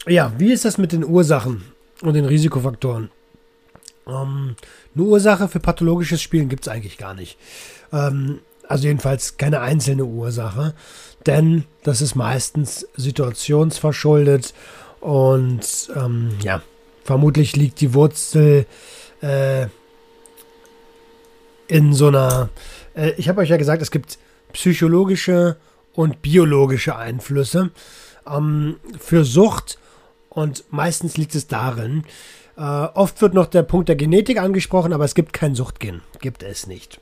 ja, 0.08 0.32
wie 0.38 0.52
ist 0.52 0.64
das 0.64 0.78
mit 0.78 0.92
den 0.92 1.04
Ursachen 1.04 1.64
und 2.02 2.14
den 2.14 2.24
Risikofaktoren? 2.24 3.10
Ähm, 4.06 4.56
eine 4.94 5.04
Ursache 5.04 5.48
für 5.48 5.60
pathologisches 5.60 6.22
Spielen 6.22 6.48
gibt 6.48 6.66
es 6.66 6.72
eigentlich 6.72 6.98
gar 6.98 7.14
nicht. 7.14 7.38
Ähm, 7.92 8.40
also 8.66 8.86
jedenfalls 8.86 9.36
keine 9.36 9.60
einzelne 9.60 10.04
Ursache, 10.04 10.74
denn 11.26 11.64
das 11.84 12.02
ist 12.02 12.14
meistens 12.14 12.86
situationsverschuldet 12.96 14.54
und 15.00 15.90
ähm, 15.96 16.30
ja, 16.42 16.62
vermutlich 17.04 17.56
liegt 17.56 17.80
die 17.80 17.94
Wurzel 17.94 18.66
äh, 19.22 19.66
in 21.68 21.92
so 21.92 22.08
einer. 22.08 22.50
Äh, 22.94 23.12
ich 23.16 23.28
habe 23.28 23.40
euch 23.40 23.50
ja 23.50 23.56
gesagt, 23.56 23.82
es 23.82 23.90
gibt 23.90 24.18
psychologische 24.52 25.56
und 25.94 26.22
biologische 26.22 26.96
Einflüsse. 26.96 27.70
Ähm, 28.26 28.76
für 28.98 29.24
Sucht 29.24 29.78
und 30.38 30.62
meistens 30.70 31.16
liegt 31.16 31.34
es 31.34 31.48
darin, 31.48 32.04
äh, 32.56 32.60
oft 32.62 33.20
wird 33.20 33.34
noch 33.34 33.46
der 33.46 33.64
Punkt 33.64 33.88
der 33.88 33.96
Genetik 33.96 34.40
angesprochen, 34.40 34.92
aber 34.92 35.04
es 35.04 35.16
gibt 35.16 35.32
kein 35.32 35.56
Suchtgen. 35.56 36.02
Gibt 36.20 36.44
es 36.44 36.68
nicht. 36.68 37.00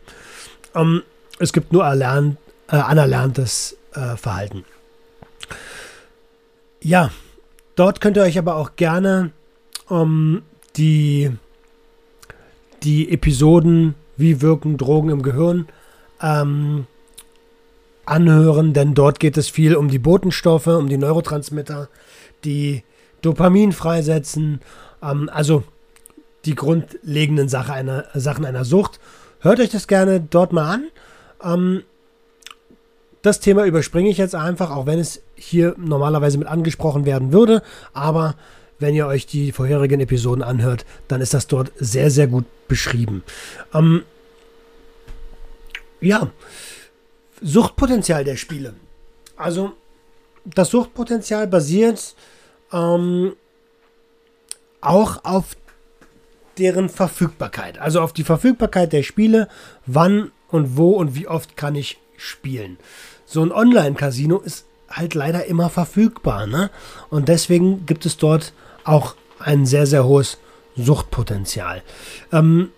Ähm, 0.74 1.02
es 1.38 1.52
gibt 1.52 1.70
nur 1.70 1.84
erlernt, 1.84 2.38
äh, 2.68 2.76
anerlerntes 2.76 3.76
äh, 3.92 4.16
Verhalten. 4.16 4.64
Ja, 6.80 7.10
dort 7.74 8.00
könnt 8.00 8.16
ihr 8.16 8.22
euch 8.22 8.38
aber 8.38 8.56
auch 8.56 8.76
gerne 8.76 9.32
ähm, 9.90 10.42
die, 10.76 11.30
die 12.84 13.12
Episoden 13.12 13.96
Wie 14.16 14.40
wirken 14.40 14.78
Drogen 14.78 15.10
im 15.10 15.20
Gehirn 15.20 15.68
ähm, 16.22 16.86
anhören, 18.06 18.72
denn 18.72 18.94
dort 18.94 19.20
geht 19.20 19.36
es 19.36 19.50
viel 19.50 19.76
um 19.76 19.90
die 19.90 19.98
Botenstoffe, 19.98 20.68
um 20.68 20.88
die 20.88 20.96
Neurotransmitter, 20.96 21.90
die 22.42 22.82
Dopamin 23.22 23.72
freisetzen, 23.72 24.60
ähm, 25.02 25.30
also 25.32 25.64
die 26.44 26.54
grundlegenden 26.54 27.48
Sache 27.48 27.72
einer, 27.72 28.06
Sachen 28.14 28.44
einer 28.44 28.64
Sucht. 28.64 29.00
Hört 29.40 29.60
euch 29.60 29.70
das 29.70 29.88
gerne 29.88 30.20
dort 30.20 30.52
mal 30.52 30.74
an. 30.74 30.86
Ähm, 31.42 31.82
das 33.22 33.40
Thema 33.40 33.64
überspringe 33.64 34.08
ich 34.08 34.18
jetzt 34.18 34.36
einfach, 34.36 34.70
auch 34.70 34.86
wenn 34.86 35.00
es 35.00 35.20
hier 35.34 35.74
normalerweise 35.78 36.38
mit 36.38 36.46
angesprochen 36.46 37.04
werden 37.04 37.32
würde. 37.32 37.62
Aber 37.92 38.36
wenn 38.78 38.94
ihr 38.94 39.06
euch 39.06 39.26
die 39.26 39.52
vorherigen 39.52 40.00
Episoden 40.00 40.44
anhört, 40.44 40.86
dann 41.08 41.20
ist 41.20 41.34
das 41.34 41.46
dort 41.46 41.72
sehr, 41.76 42.10
sehr 42.10 42.28
gut 42.28 42.44
beschrieben. 42.68 43.24
Ähm, 43.74 44.04
ja, 46.00 46.30
Suchtpotenzial 47.42 48.24
der 48.24 48.36
Spiele. 48.36 48.74
Also, 49.36 49.72
das 50.44 50.70
Suchtpotenzial 50.70 51.46
basiert 51.46 52.14
ähm, 52.76 53.34
auch 54.80 55.24
auf 55.24 55.56
deren 56.58 56.88
Verfügbarkeit. 56.88 57.78
Also 57.78 58.00
auf 58.00 58.12
die 58.12 58.24
Verfügbarkeit 58.24 58.92
der 58.92 59.02
Spiele, 59.02 59.48
wann 59.86 60.30
und 60.48 60.76
wo 60.76 60.92
und 60.92 61.14
wie 61.14 61.28
oft 61.28 61.56
kann 61.56 61.74
ich 61.74 61.98
spielen. 62.16 62.78
So 63.24 63.42
ein 63.42 63.52
Online-Casino 63.52 64.38
ist 64.38 64.66
halt 64.88 65.14
leider 65.14 65.46
immer 65.46 65.68
verfügbar. 65.70 66.46
Ne? 66.46 66.70
Und 67.10 67.28
deswegen 67.28 67.86
gibt 67.86 68.06
es 68.06 68.16
dort 68.16 68.52
auch 68.84 69.16
ein 69.38 69.66
sehr, 69.66 69.86
sehr 69.86 70.04
hohes 70.04 70.38
Suchtpotenzial. 70.76 71.82
Ähm, 72.32 72.70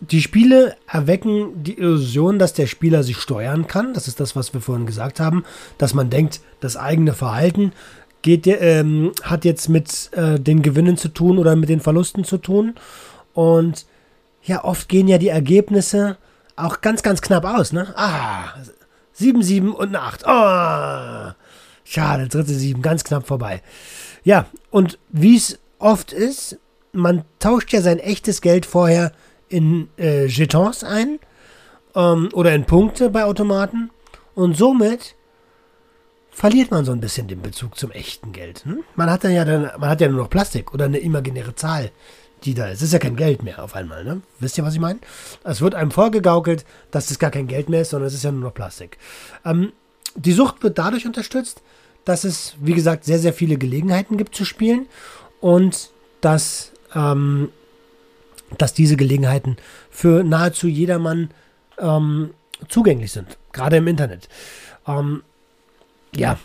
die 0.00 0.22
Spiele 0.22 0.76
erwecken 0.86 1.62
die 1.62 1.76
Illusion, 1.76 2.38
dass 2.38 2.54
der 2.54 2.66
Spieler 2.66 3.02
sich 3.02 3.18
steuern 3.18 3.66
kann. 3.66 3.92
Das 3.92 4.08
ist 4.08 4.18
das, 4.18 4.34
was 4.34 4.54
wir 4.54 4.62
vorhin 4.62 4.86
gesagt 4.86 5.20
haben, 5.20 5.44
dass 5.76 5.92
man 5.92 6.08
denkt, 6.08 6.40
das 6.60 6.76
eigene 6.78 7.12
Verhalten 7.12 7.72
geht, 8.22 8.46
ähm, 8.46 9.12
hat 9.22 9.44
jetzt 9.44 9.68
mit 9.68 10.10
äh, 10.12 10.38
den 10.38 10.62
Gewinnen 10.62 10.96
zu 10.96 11.08
tun 11.08 11.38
oder 11.38 11.56
mit 11.56 11.68
den 11.68 11.80
Verlusten 11.80 12.24
zu 12.24 12.38
tun. 12.38 12.74
Und 13.34 13.86
ja, 14.42 14.64
oft 14.64 14.88
gehen 14.88 15.08
ja 15.08 15.18
die 15.18 15.28
Ergebnisse 15.28 16.16
auch 16.56 16.80
ganz, 16.80 17.02
ganz 17.02 17.20
knapp 17.22 17.44
aus. 17.44 17.72
Ne? 17.72 17.92
Ah, 17.96 18.54
7, 19.12 19.42
7 19.42 19.72
und 19.72 19.88
eine 19.88 20.00
8. 20.00 20.24
Oh, 20.26 21.32
schade, 21.84 22.28
dritte 22.28 22.54
7, 22.54 22.82
ganz 22.82 23.04
knapp 23.04 23.26
vorbei. 23.26 23.62
Ja, 24.24 24.46
und 24.70 24.98
wie 25.08 25.36
es 25.36 25.58
oft 25.78 26.12
ist, 26.12 26.58
man 26.92 27.24
tauscht 27.38 27.72
ja 27.72 27.80
sein 27.80 27.98
echtes 27.98 28.40
Geld 28.40 28.66
vorher 28.66 29.12
in 29.48 29.88
äh, 29.98 30.26
Jetons 30.26 30.84
ein 30.84 31.18
ähm, 31.94 32.28
oder 32.32 32.54
in 32.54 32.64
Punkte 32.64 33.10
bei 33.10 33.24
Automaten 33.24 33.90
und 34.34 34.56
somit 34.56 35.16
verliert 36.30 36.70
man 36.70 36.84
so 36.84 36.92
ein 36.92 37.00
bisschen 37.00 37.28
den 37.28 37.42
Bezug 37.42 37.78
zum 37.78 37.90
echten 37.90 38.32
Geld. 38.32 38.64
Hm? 38.64 38.82
Man 38.96 39.10
hat 39.10 39.24
dann 39.24 39.32
ja 39.32 39.44
dann, 39.44 39.70
man 39.78 39.88
hat 39.88 40.00
ja 40.00 40.08
nur 40.08 40.22
noch 40.22 40.30
Plastik 40.30 40.72
oder 40.72 40.86
eine 40.86 40.98
imaginäre 40.98 41.54
Zahl, 41.54 41.90
die 42.44 42.54
da 42.54 42.68
ist. 42.68 42.78
Es 42.78 42.84
ist 42.84 42.92
ja 42.92 42.98
kein 42.98 43.16
Geld 43.16 43.42
mehr 43.42 43.62
auf 43.62 43.74
einmal, 43.74 44.04
ne? 44.04 44.22
Wisst 44.38 44.56
ihr, 44.56 44.64
was 44.64 44.74
ich 44.74 44.80
meine? 44.80 45.00
Es 45.44 45.60
wird 45.60 45.74
einem 45.74 45.90
vorgegaukelt, 45.90 46.64
dass 46.90 47.10
es 47.10 47.18
gar 47.18 47.30
kein 47.30 47.48
Geld 47.48 47.68
mehr 47.68 47.82
ist, 47.82 47.90
sondern 47.90 48.08
es 48.08 48.14
ist 48.14 48.24
ja 48.24 48.32
nur 48.32 48.42
noch 48.42 48.54
Plastik. 48.54 48.98
Ähm, 49.44 49.72
die 50.14 50.32
Sucht 50.32 50.62
wird 50.62 50.78
dadurch 50.78 51.06
unterstützt, 51.06 51.62
dass 52.04 52.24
es, 52.24 52.54
wie 52.60 52.72
gesagt, 52.72 53.04
sehr, 53.04 53.18
sehr 53.18 53.34
viele 53.34 53.58
Gelegenheiten 53.58 54.16
gibt 54.16 54.34
zu 54.34 54.44
spielen 54.44 54.86
und 55.40 55.90
dass 56.22 56.72
ähm, 56.94 57.50
dass 58.58 58.74
diese 58.74 58.96
Gelegenheiten 58.96 59.56
für 59.90 60.24
nahezu 60.24 60.66
jedermann 60.66 61.30
ähm, 61.78 62.30
zugänglich 62.68 63.12
sind, 63.12 63.38
gerade 63.52 63.76
im 63.76 63.86
Internet. 63.86 64.28
Ähm, 64.86 65.22
ja, 66.14 66.38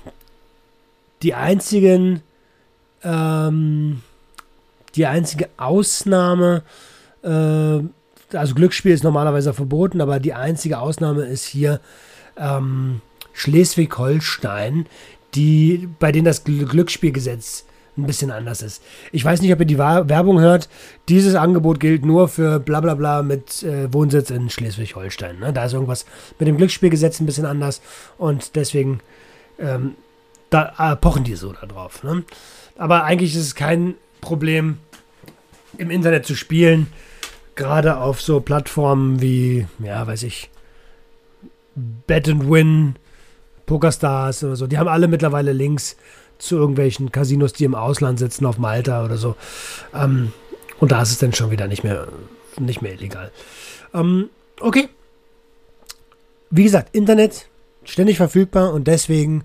die 1.22 1.34
einzigen, 1.34 2.22
ähm, 3.04 4.02
die 4.96 5.06
einzige 5.06 5.50
Ausnahme, 5.58 6.64
äh, 7.24 7.80
also 8.34 8.56
Glücksspiel 8.56 8.92
ist 8.92 9.04
normalerweise 9.04 9.54
verboten, 9.54 10.02
aber 10.02 10.20
die 10.20 10.34
einzige 10.34 10.80
Ausnahme 10.80 11.26
ist 11.26 11.46
hier 11.46 11.80
ähm, 12.38 13.02
Schleswig-Holstein, 13.34 14.88
bei 16.00 16.12
denen 16.12 16.26
das 16.26 16.44
Glücksspielgesetz 16.44 17.66
ein 17.98 18.06
bisschen 18.06 18.32
anders 18.32 18.62
ist. 18.62 18.82
Ich 19.12 19.24
weiß 19.24 19.42
nicht, 19.42 19.54
ob 19.54 19.60
ihr 19.60 19.66
die 19.66 19.78
Werbung 19.78 20.40
hört. 20.40 20.70
Dieses 21.08 21.36
Angebot 21.36 21.80
gilt 21.80 22.06
nur 22.06 22.28
für 22.28 22.60
bla 22.60 22.82
bla 22.82 22.94
bla 22.96 23.22
mit 23.22 23.64
äh, 23.64 23.92
Wohnsitz 23.94 24.30
in 24.30 24.50
Schleswig-Holstein. 24.50 25.40
Ne? 25.40 25.54
Da 25.54 25.66
ist 25.66 25.74
irgendwas 25.74 26.06
mit 26.40 26.48
dem 26.48 26.58
Glücksspielgesetz 26.58 27.20
ein 27.20 27.26
bisschen 27.26 27.46
anders 27.46 27.82
und 28.18 28.56
deswegen 28.56 29.00
ähm, 29.60 29.96
da 30.50 30.74
äh, 30.78 30.96
pochen 30.96 31.24
die 31.24 31.36
so 31.36 31.54
da 31.54 31.66
drauf. 31.66 32.04
Ne? 32.04 32.24
Aber 32.78 33.04
eigentlich 33.04 33.36
ist 33.36 33.42
es 33.42 33.56
kein 33.56 33.96
Problem, 34.22 34.78
im 35.78 35.92
Internet 35.92 36.26
zu 36.26 36.36
spielen. 36.36 36.88
Gerade 37.56 37.98
auf 37.98 38.22
so 38.22 38.40
Plattformen 38.42 39.22
wie, 39.22 39.68
ja, 39.80 40.06
weiß 40.06 40.24
ich, 40.24 40.50
Bet 41.76 42.28
and 42.30 42.50
Win, 42.50 42.96
PokerStars 43.66 44.44
oder 44.44 44.56
so. 44.56 44.68
Die 44.68 44.78
haben 44.78 44.88
alle 44.88 45.08
mittlerweile 45.08 45.54
Links 45.54 45.98
zu 46.38 46.58
irgendwelchen 46.58 47.12
Casinos, 47.12 47.54
die 47.54 47.64
im 47.64 47.76
Ausland 47.76 48.20
sitzen, 48.20 48.46
auf 48.46 48.58
Malta 48.58 49.06
oder 49.06 49.18
so. 49.18 49.36
Ähm, 49.94 50.34
und 50.80 50.92
da 50.92 51.02
ist 51.02 51.12
es 51.12 51.18
dann 51.18 51.34
schon 51.34 51.52
wieder 51.52 51.68
nicht 51.68 51.84
mehr, 51.84 52.08
nicht 52.60 52.82
mehr 52.82 52.94
illegal. 52.94 53.32
Ähm, 53.94 54.30
okay. 54.60 54.90
Wie 56.50 56.64
gesagt, 56.64 56.94
Internet 56.96 57.48
ständig 57.86 58.18
verfügbar 58.18 58.74
und 58.74 58.88
deswegen, 58.88 59.44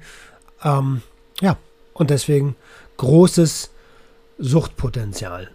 ähm, 0.64 1.02
ja, 1.40 1.56
und 1.94 2.10
deswegen 2.10 2.56
großes 2.96 3.70
Suchtpotenzial 4.38 5.50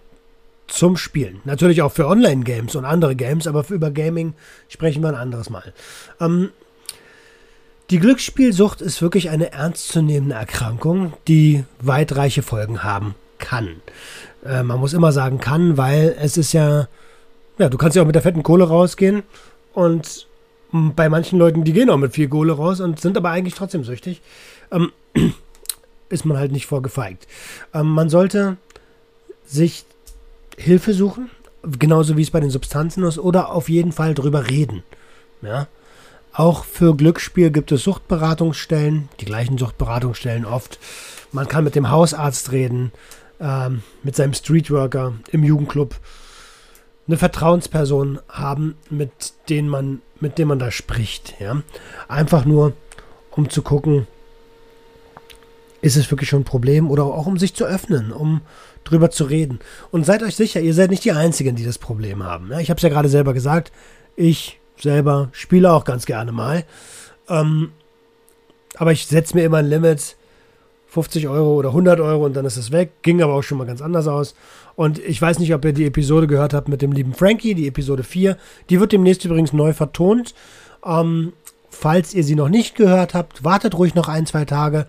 zum 0.67 0.97
Spielen. 0.97 1.41
Natürlich 1.43 1.81
auch 1.81 1.91
für 1.91 2.07
Online-Games 2.07 2.75
und 2.75 2.85
andere 2.85 3.15
Games, 3.15 3.47
aber 3.47 3.65
über 3.69 3.91
Gaming 3.91 4.33
sprechen 4.67 5.01
wir 5.03 5.09
ein 5.09 5.15
anderes 5.15 5.49
Mal. 5.49 5.73
Ähm, 6.19 6.49
die 7.91 7.99
Glücksspielsucht 7.99 8.81
ist 8.81 9.01
wirklich 9.01 9.29
eine 9.29 9.51
ernstzunehmende 9.51 10.35
Erkrankung, 10.35 11.13
die 11.27 11.65
weitreiche 11.79 12.41
Folgen 12.41 12.83
haben 12.83 13.13
kann. 13.37 13.81
Äh, 14.43 14.63
man 14.63 14.79
muss 14.79 14.93
immer 14.93 15.11
sagen 15.11 15.39
kann, 15.39 15.77
weil 15.77 16.15
es 16.19 16.37
ist 16.37 16.53
ja, 16.53 16.87
ja, 17.59 17.69
du 17.69 17.77
kannst 17.77 17.95
ja 17.95 18.01
auch 18.01 18.07
mit 18.07 18.15
der 18.15 18.23
fetten 18.23 18.43
Kohle 18.43 18.67
rausgehen 18.67 19.23
und 19.73 20.27
bei 20.95 21.09
manchen 21.09 21.39
Leuten, 21.39 21.63
die 21.63 21.73
gehen 21.73 21.89
auch 21.89 21.97
mit 21.97 22.13
viel 22.13 22.27
Kohle 22.27 22.53
raus 22.53 22.79
und 22.79 22.99
sind 22.99 23.17
aber 23.17 23.29
eigentlich 23.29 23.55
trotzdem 23.55 23.83
süchtig, 23.83 24.21
ähm, 24.71 24.91
ist 26.09 26.25
man 26.25 26.37
halt 26.37 26.51
nicht 26.51 26.65
vorgefeigt. 26.65 27.27
Ähm, 27.73 27.87
man 27.87 28.09
sollte 28.09 28.57
sich 29.45 29.85
Hilfe 30.57 30.93
suchen, 30.93 31.29
genauso 31.79 32.17
wie 32.17 32.21
es 32.21 32.31
bei 32.31 32.39
den 32.39 32.49
Substanzen 32.49 33.03
ist, 33.03 33.19
oder 33.19 33.51
auf 33.51 33.69
jeden 33.69 33.91
Fall 33.91 34.13
drüber 34.13 34.49
reden. 34.49 34.83
Ja, 35.41 35.67
auch 36.33 36.65
für 36.65 36.95
Glücksspiel 36.95 37.49
gibt 37.49 37.71
es 37.71 37.83
Suchtberatungsstellen, 37.83 39.07
die 39.21 39.25
gleichen 39.25 39.57
Suchtberatungsstellen 39.57 40.45
oft. 40.45 40.79
Man 41.31 41.47
kann 41.47 41.63
mit 41.63 41.75
dem 41.75 41.89
Hausarzt 41.89 42.51
reden, 42.51 42.91
ähm, 43.39 43.83
mit 44.03 44.15
seinem 44.15 44.33
Streetworker 44.33 45.13
im 45.31 45.43
Jugendclub. 45.43 45.95
Eine 47.07 47.17
Vertrauensperson 47.17 48.19
haben, 48.29 48.75
mit 48.89 49.33
denen 49.49 49.69
man, 49.69 50.01
mit 50.19 50.37
dem 50.37 50.47
man 50.47 50.59
da 50.59 50.71
spricht. 50.71 51.35
Ja? 51.39 51.61
Einfach 52.07 52.45
nur, 52.45 52.73
um 53.31 53.49
zu 53.49 53.61
gucken, 53.61 54.07
ist 55.81 55.97
es 55.97 56.09
wirklich 56.09 56.29
schon 56.29 56.41
ein 56.41 56.45
Problem 56.45 56.89
oder 56.89 57.03
auch 57.03 57.27
um 57.27 57.37
sich 57.37 57.53
zu 57.53 57.65
öffnen, 57.65 58.11
um 58.11 58.41
drüber 58.83 59.11
zu 59.11 59.25
reden. 59.25 59.59
Und 59.91 60.05
seid 60.05 60.23
euch 60.23 60.35
sicher, 60.35 60.59
ihr 60.59 60.73
seid 60.73 60.89
nicht 60.89 61.03
die 61.03 61.11
Einzigen, 61.11 61.55
die 61.55 61.65
das 61.65 61.77
Problem 61.77 62.23
haben. 62.23 62.51
Ja? 62.51 62.59
Ich 62.59 62.69
habe 62.69 62.77
es 62.77 62.83
ja 62.83 62.89
gerade 62.89 63.09
selber 63.09 63.33
gesagt. 63.33 63.71
Ich 64.15 64.59
selber, 64.79 65.29
spiele 65.31 65.71
auch 65.71 65.85
ganz 65.85 66.05
gerne 66.05 66.31
mal. 66.31 66.63
Ähm, 67.29 67.71
aber 68.77 68.91
ich 68.91 69.05
setze 69.07 69.35
mir 69.35 69.43
immer 69.43 69.57
ein 69.57 69.69
Limit, 69.69 70.15
50 70.95 71.27
Euro 71.27 71.55
oder 71.55 71.69
100 71.69 71.99
Euro 71.99 72.25
und 72.25 72.35
dann 72.37 72.45
ist 72.45 72.55
es 72.55 72.71
weg. 72.71 73.01
Ging 73.01 73.21
aber 73.21 73.33
auch 73.33 73.41
schon 73.41 73.57
mal 73.57 73.67
ganz 73.67 73.81
anders 73.81 74.07
aus. 74.07 74.33
Und 74.77 74.97
ich 74.97 75.21
weiß 75.21 75.39
nicht, 75.39 75.53
ob 75.53 75.65
ihr 75.65 75.73
die 75.73 75.85
Episode 75.85 76.25
gehört 76.25 76.53
habt 76.53 76.69
mit 76.69 76.81
dem 76.81 76.93
lieben 76.93 77.13
Frankie, 77.13 77.53
die 77.53 77.67
Episode 77.67 78.03
4. 78.03 78.37
Die 78.69 78.79
wird 78.79 78.93
demnächst 78.93 79.25
übrigens 79.25 79.51
neu 79.51 79.73
vertont. 79.73 80.33
Ähm, 80.85 81.33
falls 81.69 82.13
ihr 82.13 82.23
sie 82.23 82.35
noch 82.35 82.47
nicht 82.47 82.75
gehört 82.75 83.13
habt, 83.13 83.43
wartet 83.43 83.77
ruhig 83.77 83.93
noch 83.93 84.07
ein, 84.07 84.25
zwei 84.25 84.45
Tage. 84.45 84.85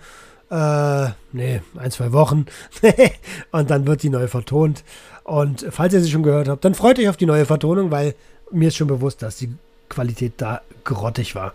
Äh, 0.49 1.09
nee, 1.33 1.61
ein, 1.77 1.91
zwei 1.91 2.13
Wochen. 2.13 2.47
und 3.51 3.69
dann 3.69 3.89
wird 3.89 4.05
die 4.05 4.11
neu 4.11 4.29
vertont. 4.29 4.85
Und 5.25 5.67
falls 5.71 5.93
ihr 5.93 6.01
sie 6.01 6.11
schon 6.11 6.23
gehört 6.23 6.47
habt, 6.47 6.65
dann 6.65 6.75
freut 6.77 7.01
euch 7.01 7.09
auf 7.09 7.17
die 7.17 7.27
neue 7.27 7.47
Vertonung, 7.47 7.91
weil 7.91 8.15
mir 8.53 8.69
ist 8.69 8.77
schon 8.77 8.87
bewusst, 8.87 9.23
dass 9.23 9.39
die 9.39 9.51
Qualität 9.89 10.35
da 10.37 10.61
grottig 10.85 11.35
war. 11.35 11.53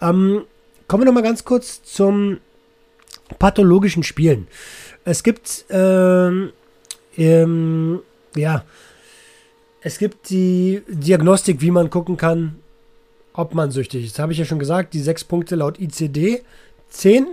Ähm, 0.00 0.42
kommen 0.88 1.02
wir 1.02 1.06
noch 1.06 1.14
mal 1.14 1.22
ganz 1.22 1.44
kurz 1.44 1.84
zum 1.84 2.38
pathologischen 3.38 4.02
Spielen. 4.02 4.48
Es 5.04 5.22
gibt, 5.22 5.64
ähm, 5.70 6.52
ähm, 7.16 8.00
ja, 8.36 8.64
es 9.80 9.98
gibt 9.98 10.30
die 10.30 10.82
Diagnostik, 10.88 11.60
wie 11.60 11.70
man 11.70 11.90
gucken 11.90 12.16
kann, 12.16 12.56
ob 13.32 13.54
man 13.54 13.70
süchtig 13.70 14.04
ist. 14.04 14.18
Habe 14.18 14.32
ich 14.32 14.38
ja 14.38 14.44
schon 14.44 14.58
gesagt, 14.58 14.94
die 14.94 15.00
sechs 15.00 15.24
Punkte 15.24 15.56
laut 15.56 15.80
ICD 15.80 16.42
10. 16.88 17.26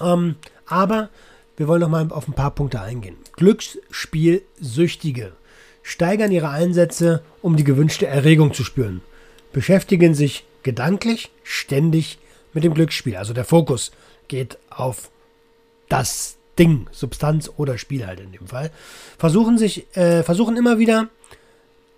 Ähm, 0.00 0.36
aber 0.66 1.08
wir 1.56 1.68
wollen 1.68 1.80
noch 1.80 1.88
mal 1.88 2.06
auf 2.10 2.28
ein 2.28 2.34
paar 2.34 2.52
Punkte 2.52 2.80
eingehen. 2.80 3.16
Glücksspielsüchtige 3.36 5.32
steigern 5.82 6.30
ihre 6.30 6.50
Einsätze, 6.50 7.22
um 7.40 7.56
die 7.56 7.64
gewünschte 7.64 8.06
Erregung 8.06 8.54
zu 8.54 8.62
spüren. 8.62 9.00
Beschäftigen 9.52 10.14
sich 10.14 10.44
gedanklich 10.62 11.30
ständig 11.42 12.18
mit 12.52 12.62
dem 12.64 12.74
Glücksspiel. 12.74 13.16
Also 13.16 13.32
der 13.32 13.44
Fokus 13.44 13.90
geht 14.28 14.58
auf 14.70 15.10
das 15.88 16.36
Ding, 16.58 16.86
Substanz 16.90 17.50
oder 17.56 17.78
Spiel 17.78 18.06
halt 18.06 18.20
in 18.20 18.32
dem 18.32 18.46
Fall. 18.46 18.70
Versuchen 19.18 19.58
sich, 19.58 19.94
äh, 19.96 20.22
versuchen 20.22 20.56
immer 20.56 20.78
wieder 20.78 21.08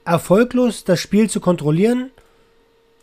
erfolglos 0.04 0.84
das 0.84 1.00
Spiel 1.00 1.30
zu 1.30 1.40
kontrollieren 1.40 2.10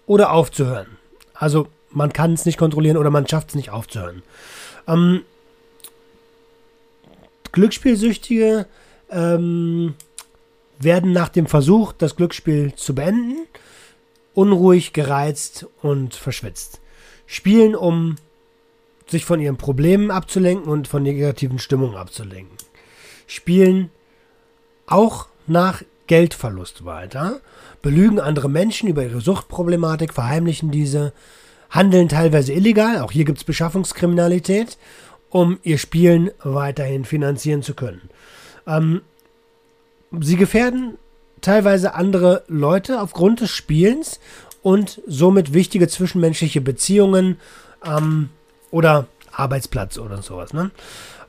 oder 0.05 0.31
aufzuhören. 0.31 0.97
Also 1.33 1.67
man 1.89 2.13
kann 2.13 2.33
es 2.33 2.45
nicht 2.45 2.57
kontrollieren 2.57 2.97
oder 2.97 3.09
man 3.09 3.27
schafft 3.27 3.49
es 3.49 3.55
nicht 3.55 3.69
aufzuhören. 3.69 4.23
Ähm, 4.87 5.23
Glücksspielsüchtige 7.51 8.65
ähm, 9.09 9.95
werden 10.79 11.11
nach 11.11 11.29
dem 11.29 11.47
Versuch, 11.47 11.91
das 11.93 12.15
Glücksspiel 12.15 12.73
zu 12.75 12.95
beenden, 12.95 13.47
unruhig, 14.33 14.93
gereizt 14.93 15.67
und 15.81 16.15
verschwitzt. 16.15 16.79
Spielen, 17.25 17.75
um 17.75 18.15
sich 19.11 19.25
von 19.25 19.39
ihren 19.39 19.57
Problemen 19.57 20.09
abzulenken 20.09 20.71
und 20.71 20.87
von 20.87 21.03
negativen 21.03 21.59
Stimmungen 21.59 21.97
abzulenken. 21.97 22.57
Spielen 23.27 23.91
auch 24.87 25.27
nach 25.47 25.83
Geldverlust 26.07 26.85
weiter, 26.85 27.39
belügen 27.81 28.19
andere 28.19 28.49
Menschen 28.49 28.89
über 28.89 29.03
ihre 29.03 29.21
Suchtproblematik, 29.21 30.13
verheimlichen 30.13 30.71
diese, 30.71 31.13
handeln 31.69 32.09
teilweise 32.09 32.53
illegal, 32.53 32.99
auch 32.99 33.11
hier 33.11 33.23
gibt 33.25 33.37
es 33.37 33.43
Beschaffungskriminalität, 33.43 34.77
um 35.29 35.59
ihr 35.63 35.77
Spielen 35.77 36.31
weiterhin 36.43 37.05
finanzieren 37.05 37.63
zu 37.63 37.73
können. 37.73 38.09
Ähm, 38.67 39.01
sie 40.19 40.35
gefährden 40.35 40.97
teilweise 41.39 41.95
andere 41.95 42.43
Leute 42.47 43.01
aufgrund 43.01 43.41
des 43.41 43.49
Spielens 43.51 44.19
und 44.61 45.01
somit 45.07 45.53
wichtige 45.53 45.87
zwischenmenschliche 45.87 46.61
Beziehungen 46.61 47.37
ähm, 47.83 48.29
oder 48.71 49.07
Arbeitsplatz 49.31 49.97
oder 49.97 50.21
sowas. 50.21 50.53
Ne? 50.53 50.71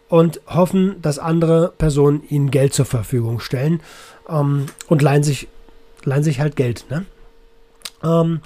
Und 0.09 0.41
hoffen, 0.47 1.01
dass 1.03 1.19
andere 1.19 1.73
Personen 1.77 2.23
ihnen 2.29 2.51
Geld 2.51 2.75
zur 2.75 2.85
Verfügung 2.87 3.41
stellen 3.41 3.81
ähm, 4.29 4.67
und 4.89 5.03
leihen 5.03 5.23
sich, 5.23 5.49
leihen 6.05 6.25
sich 6.25 6.41
halt 6.41 6.57
Geld. 6.57 6.87
Ne? 6.91 7.05
Ähm, 8.03 8.41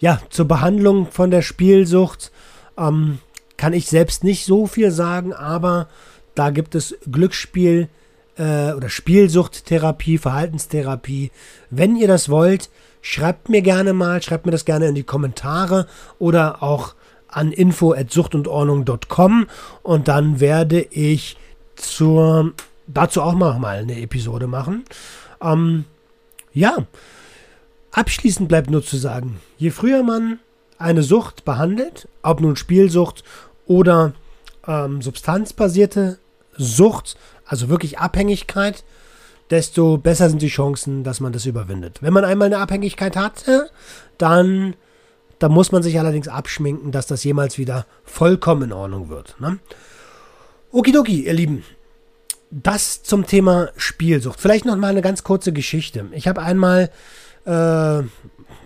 ja, 0.00 0.20
zur 0.30 0.46
Behandlung 0.46 1.10
von 1.10 1.30
der 1.30 1.42
Spielsucht 1.42 2.30
ähm, 2.76 3.18
kann 3.56 3.72
ich 3.72 3.86
selbst 3.88 4.22
nicht 4.22 4.44
so 4.44 4.66
viel 4.66 4.90
sagen, 4.90 5.32
aber 5.32 5.88
da 6.34 6.50
gibt 6.50 6.74
es 6.74 6.96
Glücksspiel 7.10 7.88
äh, 8.36 8.72
oder 8.72 8.88
Spielsuchttherapie, 8.88 10.18
Verhaltenstherapie. 10.18 11.32
Wenn 11.70 11.96
ihr 11.96 12.06
das 12.06 12.28
wollt, 12.28 12.70
schreibt 13.02 13.48
mir 13.48 13.62
gerne 13.62 13.92
mal, 13.92 14.22
schreibt 14.22 14.46
mir 14.46 14.52
das 14.52 14.64
gerne 14.64 14.86
in 14.86 14.94
die 14.94 15.02
Kommentare 15.02 15.88
oder 16.18 16.62
auch 16.62 16.94
an 17.28 17.52
info@suchtundordnung.com 17.52 19.46
und 19.82 20.08
dann 20.08 20.40
werde 20.40 20.80
ich 20.80 21.36
zur 21.76 22.52
dazu 22.86 23.22
auch 23.22 23.34
mal 23.34 23.78
eine 23.78 24.00
Episode 24.00 24.46
machen. 24.46 24.84
Ähm, 25.40 25.84
ja, 26.52 26.86
abschließend 27.92 28.48
bleibt 28.48 28.70
nur 28.70 28.82
zu 28.84 28.96
sagen, 28.96 29.40
je 29.58 29.70
früher 29.70 30.02
man 30.02 30.38
eine 30.78 31.02
Sucht 31.02 31.44
behandelt, 31.44 32.08
ob 32.22 32.40
nun 32.40 32.56
Spielsucht 32.56 33.24
oder 33.66 34.14
ähm, 34.66 35.02
substanzbasierte 35.02 36.18
Sucht, 36.56 37.16
also 37.44 37.68
wirklich 37.68 37.98
Abhängigkeit, 37.98 38.84
desto 39.50 39.96
besser 39.98 40.28
sind 40.28 40.42
die 40.42 40.48
Chancen, 40.48 41.04
dass 41.04 41.20
man 41.20 41.32
das 41.32 41.46
überwindet. 41.46 42.02
Wenn 42.02 42.12
man 42.12 42.24
einmal 42.24 42.46
eine 42.46 42.58
Abhängigkeit 42.58 43.16
hatte, 43.16 43.70
dann, 44.18 44.74
dann 45.38 45.52
muss 45.52 45.72
man 45.72 45.82
sich 45.82 45.98
allerdings 45.98 46.28
abschminken, 46.28 46.92
dass 46.92 47.06
das 47.06 47.24
jemals 47.24 47.58
wieder 47.58 47.86
vollkommen 48.04 48.64
in 48.64 48.72
Ordnung 48.72 49.08
wird. 49.08 49.36
Ne? 49.40 49.58
Okidoki, 50.72 51.26
ihr 51.26 51.32
Lieben. 51.32 51.64
Das 52.50 53.02
zum 53.02 53.26
Thema 53.26 53.70
Spielsucht. 53.76 54.40
Vielleicht 54.40 54.64
noch 54.64 54.76
mal 54.76 54.88
eine 54.88 55.02
ganz 55.02 55.22
kurze 55.22 55.52
Geschichte. 55.52 56.06
Ich 56.12 56.26
habe 56.28 56.42
einmal 56.42 56.90
äh, 57.44 58.02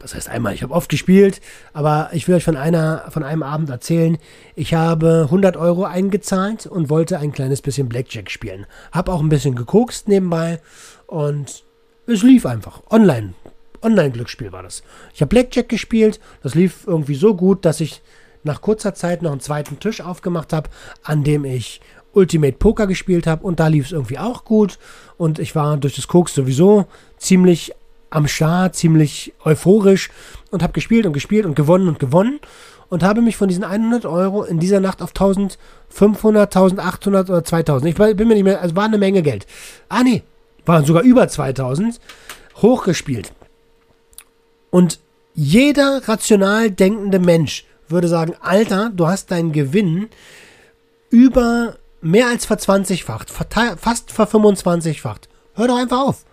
das 0.02 0.14
heißt 0.16 0.28
einmal, 0.28 0.52
ich 0.52 0.64
habe 0.64 0.74
oft 0.74 0.88
gespielt, 0.88 1.40
aber 1.72 2.10
ich 2.12 2.26
will 2.26 2.34
euch 2.34 2.44
von 2.44 2.56
einer, 2.56 3.04
von 3.10 3.22
einem 3.22 3.44
Abend 3.44 3.70
erzählen. 3.70 4.18
Ich 4.56 4.74
habe 4.74 5.22
100 5.24 5.56
Euro 5.56 5.84
eingezahlt 5.84 6.66
und 6.66 6.90
wollte 6.90 7.20
ein 7.20 7.32
kleines 7.32 7.62
bisschen 7.62 7.88
Blackjack 7.88 8.30
spielen. 8.30 8.66
Hab 8.90 9.08
auch 9.08 9.20
ein 9.20 9.28
bisschen 9.28 9.54
gekokst 9.54 10.08
nebenbei 10.08 10.60
und 11.06 11.64
es 12.06 12.22
lief 12.22 12.46
einfach. 12.46 12.82
Online. 12.90 13.34
Online-Glücksspiel 13.82 14.52
war 14.52 14.62
das. 14.62 14.82
Ich 15.14 15.20
habe 15.20 15.28
Blackjack 15.28 15.68
gespielt. 15.68 16.20
Das 16.42 16.54
lief 16.54 16.86
irgendwie 16.86 17.14
so 17.14 17.34
gut, 17.34 17.64
dass 17.64 17.80
ich 17.80 18.02
nach 18.44 18.60
kurzer 18.60 18.94
Zeit 18.94 19.22
noch 19.22 19.32
einen 19.32 19.40
zweiten 19.40 19.78
Tisch 19.78 20.00
aufgemacht 20.00 20.52
habe, 20.52 20.70
an 21.02 21.24
dem 21.24 21.44
ich 21.44 21.80
Ultimate 22.12 22.56
Poker 22.58 22.86
gespielt 22.86 23.26
habe 23.26 23.44
und 23.44 23.60
da 23.60 23.68
lief 23.68 23.86
es 23.86 23.92
irgendwie 23.92 24.18
auch 24.18 24.44
gut 24.44 24.78
und 25.16 25.38
ich 25.38 25.54
war 25.54 25.76
durch 25.76 25.96
das 25.96 26.08
Koks 26.08 26.34
sowieso 26.34 26.86
ziemlich 27.16 27.72
am 28.10 28.28
Start, 28.28 28.76
ziemlich 28.76 29.32
euphorisch 29.44 30.10
und 30.50 30.62
habe 30.62 30.74
gespielt 30.74 31.06
und 31.06 31.14
gespielt 31.14 31.46
und 31.46 31.54
gewonnen 31.54 31.88
und 31.88 31.98
gewonnen 31.98 32.40
und 32.90 33.02
habe 33.02 33.22
mich 33.22 33.38
von 33.38 33.48
diesen 33.48 33.64
100 33.64 34.04
Euro 34.04 34.42
in 34.42 34.58
dieser 34.58 34.80
Nacht 34.80 35.00
auf 35.00 35.10
1500, 35.10 36.54
1800 36.54 37.30
oder 37.30 37.44
2000, 37.44 37.88
ich 37.88 38.16
bin 38.16 38.28
mir 38.28 38.34
nicht 38.34 38.44
mehr, 38.44 38.60
also 38.60 38.76
war 38.76 38.84
eine 38.84 38.98
Menge 38.98 39.22
Geld. 39.22 39.46
Ah 39.88 40.02
nee, 40.02 40.22
waren 40.66 40.84
sogar 40.84 41.02
über 41.02 41.26
2000, 41.26 41.98
hochgespielt. 42.60 43.32
Und 44.72 44.98
jeder 45.34 46.08
rational 46.08 46.70
denkende 46.70 47.18
Mensch 47.18 47.66
würde 47.88 48.08
sagen, 48.08 48.34
Alter, 48.40 48.90
du 48.90 49.06
hast 49.06 49.30
deinen 49.30 49.52
Gewinn 49.52 50.08
über 51.10 51.76
mehr 52.00 52.28
als 52.28 52.46
ver-20-facht, 52.46 53.30
fast 53.30 54.10
ver-25-facht. 54.10 55.28
Hör 55.54 55.68
doch 55.68 55.76
einfach 55.76 56.00
auf. 56.00 56.24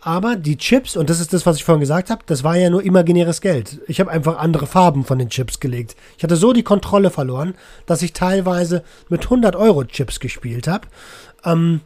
Aber 0.00 0.34
die 0.34 0.56
Chips, 0.56 0.96
und 0.96 1.08
das 1.08 1.20
ist 1.20 1.32
das, 1.32 1.46
was 1.46 1.56
ich 1.58 1.64
vorhin 1.64 1.80
gesagt 1.80 2.10
habe, 2.10 2.24
das 2.26 2.42
war 2.42 2.56
ja 2.56 2.70
nur 2.70 2.82
imaginäres 2.82 3.40
Geld. 3.40 3.80
Ich 3.86 4.00
habe 4.00 4.10
einfach 4.10 4.38
andere 4.38 4.66
Farben 4.66 5.04
von 5.04 5.20
den 5.20 5.28
Chips 5.28 5.60
gelegt. 5.60 5.94
Ich 6.18 6.24
hatte 6.24 6.34
so 6.34 6.52
die 6.52 6.64
Kontrolle 6.64 7.10
verloren, 7.10 7.54
dass 7.86 8.02
ich 8.02 8.12
teilweise 8.12 8.82
mit 9.08 9.22
100 9.22 9.54
Euro 9.54 9.84
Chips 9.84 10.18
gespielt 10.18 10.66
habe. 10.66 10.88
Ähm, 11.44 11.82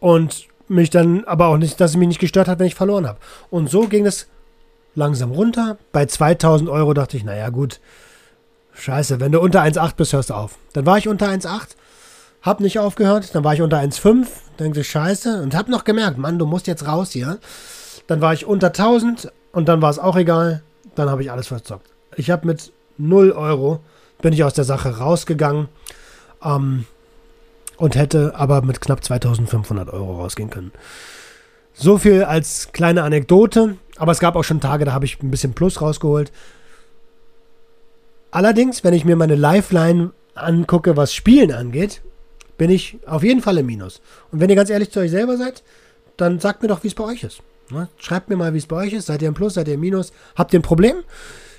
und 0.00 0.46
mich 0.68 0.88
dann 0.88 1.24
aber 1.24 1.48
auch 1.48 1.58
nicht, 1.58 1.78
dass 1.78 1.90
es 1.90 1.96
mich 1.98 2.08
nicht 2.08 2.20
gestört 2.20 2.48
hat, 2.48 2.58
wenn 2.58 2.66
ich 2.66 2.74
verloren 2.74 3.06
habe. 3.06 3.18
Und 3.50 3.68
so 3.68 3.86
ging 3.86 4.06
es 4.06 4.28
langsam 4.96 5.30
runter. 5.30 5.78
Bei 5.92 6.06
2000 6.06 6.68
Euro 6.68 6.92
dachte 6.94 7.16
ich, 7.16 7.24
naja, 7.24 7.50
gut, 7.50 7.80
scheiße, 8.74 9.20
wenn 9.20 9.32
du 9.32 9.40
unter 9.40 9.62
1,8 9.62 9.94
bist, 9.96 10.12
hörst 10.12 10.30
du 10.30 10.34
auf. 10.34 10.58
Dann 10.72 10.84
war 10.86 10.98
ich 10.98 11.06
unter 11.06 11.28
1,8 11.28 11.76
hab 12.46 12.60
nicht 12.60 12.78
aufgehört, 12.78 13.34
dann 13.34 13.42
war 13.42 13.54
ich 13.54 13.60
unter 13.60 13.78
1,5, 13.78 14.28
denkte 14.60 14.84
scheiße 14.84 15.42
und 15.42 15.56
hab 15.56 15.68
noch 15.68 15.82
gemerkt, 15.82 16.16
Mann, 16.16 16.38
du 16.38 16.46
musst 16.46 16.68
jetzt 16.68 16.86
raus 16.86 17.10
hier. 17.10 17.38
Dann 18.06 18.20
war 18.20 18.32
ich 18.34 18.46
unter 18.46 18.68
1000 18.68 19.32
und 19.50 19.68
dann 19.68 19.82
war 19.82 19.90
es 19.90 19.98
auch 19.98 20.16
egal, 20.16 20.62
dann 20.94 21.10
habe 21.10 21.22
ich 21.22 21.32
alles 21.32 21.48
verzockt. 21.48 21.90
Ich 22.14 22.30
habe 22.30 22.46
mit 22.46 22.72
0 22.98 23.32
Euro, 23.32 23.80
bin 24.22 24.32
ich 24.32 24.44
aus 24.44 24.54
der 24.54 24.62
Sache 24.62 24.98
rausgegangen 24.98 25.68
ähm, 26.42 26.86
und 27.78 27.96
hätte 27.96 28.34
aber 28.36 28.62
mit 28.62 28.80
knapp 28.80 29.02
2500 29.02 29.92
Euro 29.92 30.20
rausgehen 30.20 30.48
können. 30.48 30.70
So 31.74 31.98
viel 31.98 32.22
als 32.22 32.70
kleine 32.72 33.02
Anekdote, 33.02 33.76
aber 33.98 34.12
es 34.12 34.20
gab 34.20 34.36
auch 34.36 34.44
schon 34.44 34.60
Tage, 34.60 34.84
da 34.84 34.92
habe 34.92 35.04
ich 35.04 35.22
ein 35.22 35.30
bisschen 35.30 35.54
Plus 35.54 35.80
rausgeholt. 35.80 36.32
Allerdings, 38.30 38.84
wenn 38.84 38.94
ich 38.94 39.04
mir 39.04 39.16
meine 39.16 39.34
Lifeline 39.34 40.12
angucke, 40.34 40.96
was 40.96 41.14
Spielen 41.14 41.52
angeht, 41.52 42.02
bin 42.58 42.70
ich 42.70 42.98
auf 43.06 43.22
jeden 43.22 43.40
Fall 43.40 43.58
im 43.58 43.66
Minus. 43.66 44.00
Und 44.30 44.40
wenn 44.40 44.50
ihr 44.50 44.56
ganz 44.56 44.70
ehrlich 44.70 44.90
zu 44.90 45.00
euch 45.00 45.10
selber 45.10 45.36
seid, 45.36 45.62
dann 46.16 46.40
sagt 46.40 46.62
mir 46.62 46.68
doch, 46.68 46.82
wie 46.82 46.88
es 46.88 46.94
bei 46.94 47.04
euch 47.04 47.22
ist. 47.22 47.42
Ne? 47.70 47.88
Schreibt 47.98 48.28
mir 48.28 48.36
mal, 48.36 48.54
wie 48.54 48.58
es 48.58 48.66
bei 48.66 48.76
euch 48.76 48.92
ist. 48.92 49.06
Seid 49.06 49.22
ihr 49.22 49.28
im 49.28 49.34
Plus, 49.34 49.54
seid 49.54 49.68
ihr 49.68 49.74
im 49.74 49.80
Minus? 49.80 50.12
Habt 50.34 50.52
ihr 50.52 50.60
ein 50.60 50.62
Problem? 50.62 50.96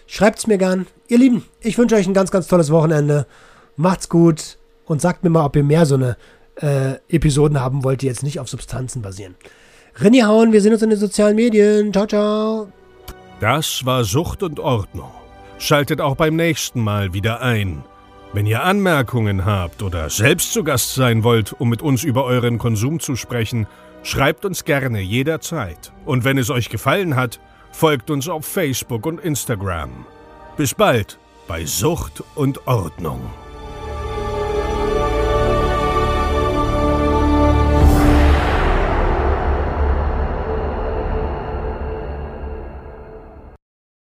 Schreibt 0.08 0.40
es 0.40 0.48
mir 0.48 0.58
gern. 0.58 0.88
Ihr 1.08 1.18
Lieben, 1.18 1.46
ich 1.62 1.78
wünsche 1.78 1.96
euch 1.96 2.08
ein 2.08 2.14
ganz, 2.14 2.32
ganz 2.32 2.48
tolles 2.48 2.72
Wochenende. 2.72 3.28
Macht's 3.76 4.10
gut 4.10 4.58
und 4.86 5.02
sagt 5.02 5.24
mir 5.24 5.30
mal, 5.30 5.46
ob 5.46 5.56
ihr 5.56 5.64
mehr 5.64 5.86
so 5.86 5.96
eine 5.96 6.18
äh, 6.56 6.96
Episoden 7.10 7.60
haben 7.60 7.84
wollt, 7.84 8.02
die 8.02 8.08
jetzt 8.08 8.24
nicht 8.24 8.40
auf 8.40 8.50
Substanzen 8.50 9.02
basieren. 9.02 9.36
Rinni 10.00 10.20
hauen, 10.20 10.54
wir 10.54 10.62
sehen 10.62 10.74
uns 10.74 10.82
in 10.84 10.92
den 10.92 11.00
sozialen 11.00 11.36
Medien. 11.36 11.92
Ciao, 11.92 12.06
ciao. 12.06 12.72
Das 13.40 13.86
war 13.86 14.04
Sucht 14.04 14.44
und 14.44 14.60
Ordnung. 14.60 15.12
Schaltet 15.60 16.02
auch 16.02 16.16
beim 16.16 16.36
nächsten 16.36 16.82
Mal 16.82 17.14
wieder 17.14 17.42
ein. 17.42 17.84
Wenn 18.34 18.46
ihr 18.46 18.64
Anmerkungen 18.64 19.46
habt 19.46 19.82
oder 19.82 20.10
selbst 20.10 20.54
zu 20.54 20.64
Gast 20.64 20.94
sein 20.94 21.24
wollt, 21.24 21.54
um 21.60 21.70
mit 21.70 21.82
uns 21.82 22.04
über 22.04 22.26
euren 22.26 22.60
Konsum 22.60 23.00
zu 23.00 23.16
sprechen, 23.16 23.66
schreibt 24.04 24.46
uns 24.46 24.66
gerne 24.66 25.02
jederzeit. 25.02 25.92
Und 26.06 26.24
wenn 26.24 26.38
es 26.38 26.50
euch 26.50 26.70
gefallen 26.70 27.16
hat, 27.16 27.40
folgt 27.72 28.12
uns 28.12 28.30
auf 28.30 28.46
Facebook 28.46 29.06
und 29.06 29.20
Instagram. 29.20 30.06
Bis 30.58 30.74
bald 30.76 31.18
bei 31.48 31.66
Sucht 31.66 32.24
und 32.36 32.68
Ordnung. 32.68 33.22